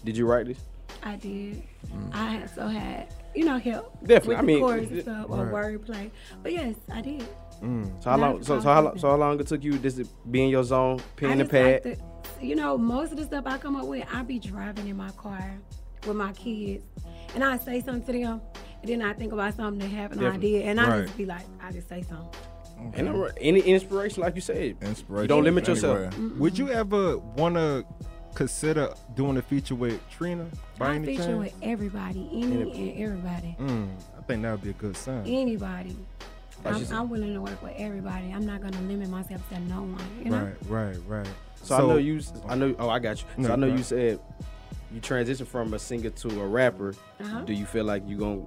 [0.04, 0.58] Did you write this?
[1.04, 1.62] I did.
[2.12, 5.02] I had so had you know help Definitely, with I the mean, chorus and it-
[5.04, 5.80] stuff or Right.
[5.80, 6.12] wordplay.
[6.42, 7.26] But yes, I did.
[7.62, 8.04] Mm.
[8.04, 8.44] So how long?
[8.44, 8.98] So, so how long?
[8.98, 11.50] So how long it took you just to be in your zone, pen I and
[11.50, 11.82] pad?
[11.86, 11.98] like
[12.40, 14.98] to, you know, most of the stuff I come up with, I be driving in
[14.98, 15.52] my car
[16.06, 16.84] with my kids,
[17.36, 18.42] and I say something to them,
[18.82, 21.06] and then I think about something that happened or I did, and I Right.
[21.06, 22.28] just be like, I just say something.
[22.96, 25.30] And uh, any inspiration, like you said, inspiration.
[25.30, 26.18] Don't limit yourself.
[26.20, 27.86] Would you ever want to
[28.36, 30.46] consider doing a feature with Trina
[30.78, 31.40] by I any feature chance?
[31.40, 35.24] with everybody, any and everybody, Mm, I think that would be a good sign.
[35.26, 35.96] anybody.
[36.66, 36.86] I'm.
[36.94, 38.32] I'm willing to work with everybody.
[38.32, 39.98] I'm not gonna limit myself to no one.
[40.24, 40.44] You know.
[40.70, 41.28] Right, right, right.
[41.62, 42.22] So, I know you.
[42.48, 42.76] I know.
[42.80, 43.28] Oh, I got you.
[43.36, 44.20] So No, I know go you said
[44.94, 46.94] you transitioned from a singer to a rapper.
[47.20, 47.42] Uh-huh.
[47.42, 48.46] Do you feel like you gonna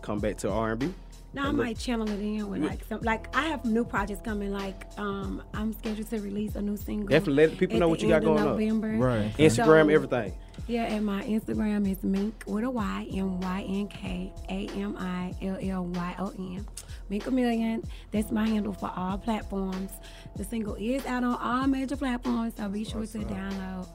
[0.00, 0.94] come back to R and B?
[1.36, 4.52] No, I might channel it in with like some like I have new projects coming.
[4.52, 7.08] Like um, I'm scheduled to release a new single.
[7.08, 8.46] Definitely let people know what you got end of going on.
[8.58, 8.92] November.
[8.92, 9.36] Right.
[9.36, 10.32] Instagram, everything.
[10.66, 14.96] Yeah, and my Instagram is Mink with a Y M Y N K A M
[14.98, 16.66] I L L Y O N.
[17.10, 17.84] Mink a million.
[18.12, 19.90] That's my handle for all platforms.
[20.36, 23.86] The single is out on all major platforms, so be sure to download.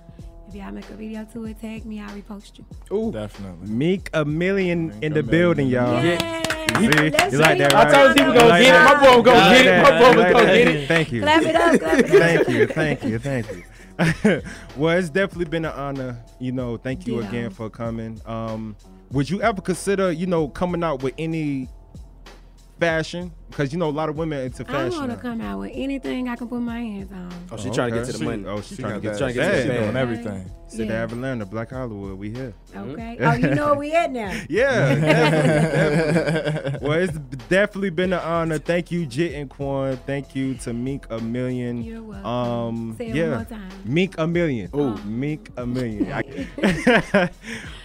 [0.52, 2.02] If y'all make a video to it, tag me.
[2.02, 2.66] I'll repost you.
[2.94, 3.70] Ooh, definitely.
[3.70, 6.04] Meek a million in the building, y'all.
[6.04, 6.42] Yeah.
[6.78, 7.06] You, see?
[7.06, 7.58] You like see.
[7.60, 8.84] that, I told you we gonna like get it.
[8.84, 9.82] My boy was gonna like get it.
[9.82, 10.00] My that?
[10.02, 10.88] boy You was like gonna get it.
[10.90, 11.22] Thank you.
[11.22, 12.12] Clap it up, clap it up.
[12.12, 14.42] Thank you, thank you, thank you.
[14.76, 16.22] well, it's definitely been an honor.
[16.38, 17.30] You know, thank you Yeah.
[17.30, 18.20] again for coming.
[18.26, 18.76] Um,
[19.10, 21.70] would you ever consider, you know, coming out with any
[22.78, 23.32] fashion?
[23.52, 24.76] Because you know a lot of women into fashion.
[24.76, 25.00] I fashion.
[25.00, 27.32] want to come out with anything I can put my hands on.
[27.52, 28.46] Oh, she trying to get to the She- money.
[28.48, 29.62] Oh, she's She trying to get that- to the she got- bag.
[29.62, 30.52] she doing everything.
[30.68, 31.04] City Yeah.
[31.04, 32.54] of Atlanta, Black Hollywood, we here.
[32.74, 33.18] Okay.
[33.22, 34.32] Oh, you know where we at now.
[34.50, 36.88] Yeah, definitely, definitely.
[36.88, 37.18] Well, it's
[37.50, 38.58] definitely been an honor.
[38.58, 39.98] Thank you, Jit and Quan.
[40.06, 41.84] Thank you to Meek a Million.
[41.84, 42.26] You're welcome.
[42.26, 43.70] Um, Say it one more time.
[43.84, 44.70] Meek a Million.
[44.74, 46.10] Oh, Meek a Million.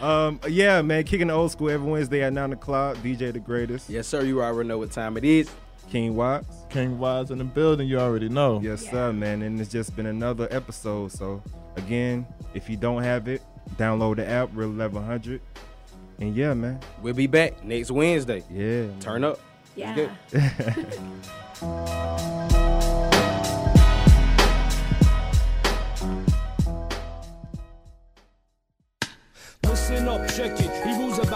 [0.00, 2.96] Um, yeah, man, kicking the old school every Wednesday at nine o'clock.
[2.98, 3.88] DJ the greatest.
[3.90, 4.22] Yes, sir.
[4.22, 5.50] You already know what time it is.
[5.91, 6.66] King Watts.
[6.68, 7.89] King Wise in the building.
[7.89, 8.61] You already know.
[8.62, 9.43] Yes, sir, man.
[9.43, 11.12] And it's just been another episode.
[11.12, 11.43] So
[11.76, 13.43] again, if you don't have it,
[13.76, 15.41] download the app, Real 1100.
[16.18, 16.80] And yeah, man.
[17.03, 18.43] We'll be back next Wednesday.
[18.51, 18.87] Yeah.
[19.01, 19.39] Turn up.
[19.74, 20.09] Yeah.
[29.62, 30.65] Listen up, check it.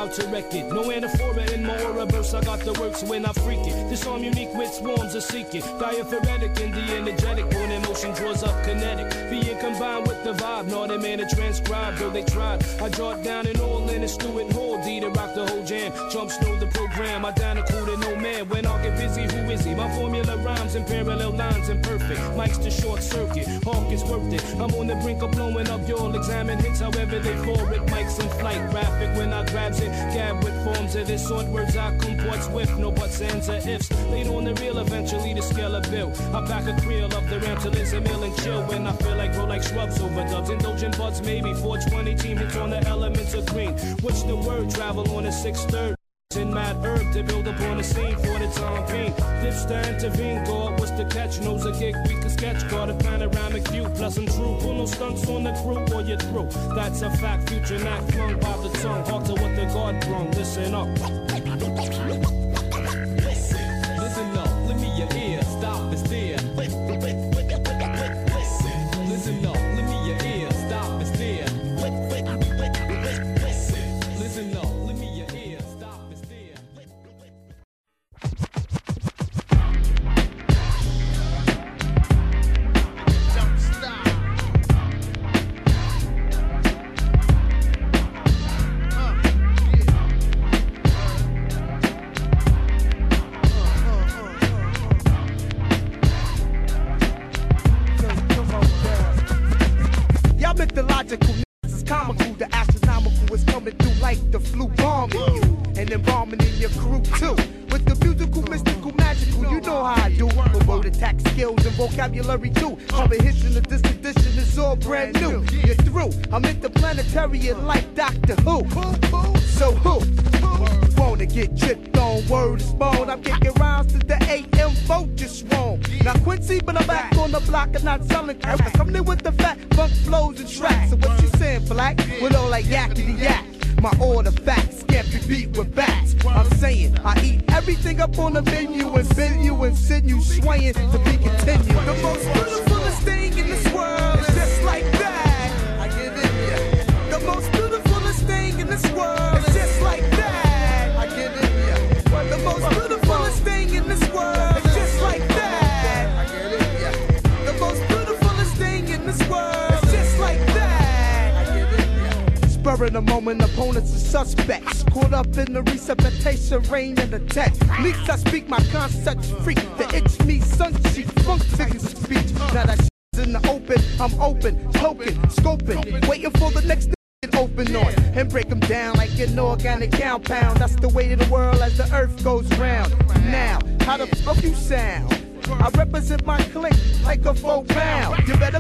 [0.00, 0.72] It.
[0.72, 2.32] No anaphora in my aura verse.
[2.32, 3.90] I got the works when I freak it.
[3.90, 5.60] This arm unique with swarms of seeking.
[5.78, 7.44] Diaphoretic and the energetic.
[7.50, 9.12] When emotion draws up kinetic.
[9.28, 10.70] Being combined with the vibe.
[10.90, 12.64] A man to transcribe, though they tried.
[12.80, 14.82] I draw it down and all in a Stewart Hall.
[14.82, 15.92] D to rock the whole jam.
[16.10, 17.24] Jump snow program.
[17.24, 18.48] I down a cool to no man.
[18.48, 19.74] When I get busy, who is he?
[19.74, 22.20] My formula rhymes in parallel lines and perfect.
[22.36, 23.46] Mike's the short circuit.
[23.64, 24.44] Hawk is worth it.
[24.54, 25.86] I'm on the brink of blowing up.
[25.88, 27.90] You'll examine hits however they fall it.
[27.90, 28.60] Mike's in flight.
[28.70, 29.90] Graphic when I grabs it.
[30.14, 31.46] Gab with forms of this sort.
[31.46, 32.78] Words I comport swift.
[32.78, 33.90] No buts, ands, or ifs.
[34.10, 36.12] Laid on the real, eventually the scale of bill.
[36.34, 38.62] I back a creel of the ramp till it's a mill and chill.
[38.64, 40.50] When I feel like grow like shrubs over dubs.
[40.50, 43.72] Indulgent buds, maybe 420 team hits on the elements of green.
[44.02, 45.99] Which the word travel on a six third.
[46.36, 49.12] In mad herb to build upon the scene for the time being.
[49.42, 51.40] Dips to intervene, God, what's the catch?
[51.40, 53.88] Knows a gig, we can sketch, got a panoramic view.
[53.96, 56.48] Plus, I'm true, pull no stunts on the crew or you're through.
[56.76, 59.04] That's a fact, future not flung by the tongue.
[59.06, 62.39] Hard to what the God brung, listen up.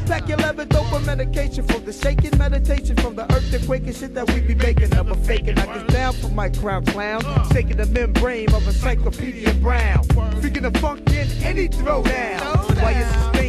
[0.00, 3.96] Better pack your leather dope and medication for the shaking meditation from the earthquake and
[3.96, 4.92] shit that we be making.
[4.92, 5.58] A faking.
[5.58, 7.22] I get down for my crown clown,
[7.52, 10.04] shaking the membrane of encyclopedia brown.
[10.40, 12.82] Freaking the funk in any throwdown.
[12.82, 13.39] While you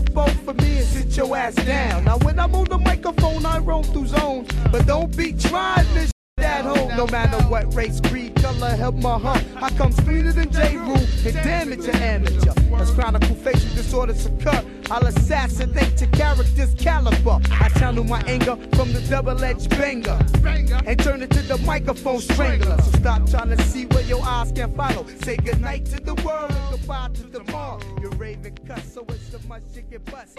[0.00, 2.04] Both for me and sit your ass down.
[2.04, 4.48] Now when I'm on the microphone, I roam through zones.
[4.70, 6.96] But don't be trying this at home.
[6.96, 9.44] No matter what race, creed, color, help my heart.
[9.56, 10.78] I come sweeter than J.
[10.78, 12.52] Rule and damage an amateur.
[12.76, 17.40] As chronicle facial disorders occur, I'll assassinate your character's caliber.
[17.50, 20.18] I channel my anger from the double-edged banger
[20.86, 22.76] and turn it to the microphone strangler.
[22.82, 25.06] So stop trying to see where your eyes can follow.
[25.24, 27.80] Say goodnight to the world and goodbye to the tomorrow.
[28.02, 30.38] You're raving cuss, so it's so much you get bust.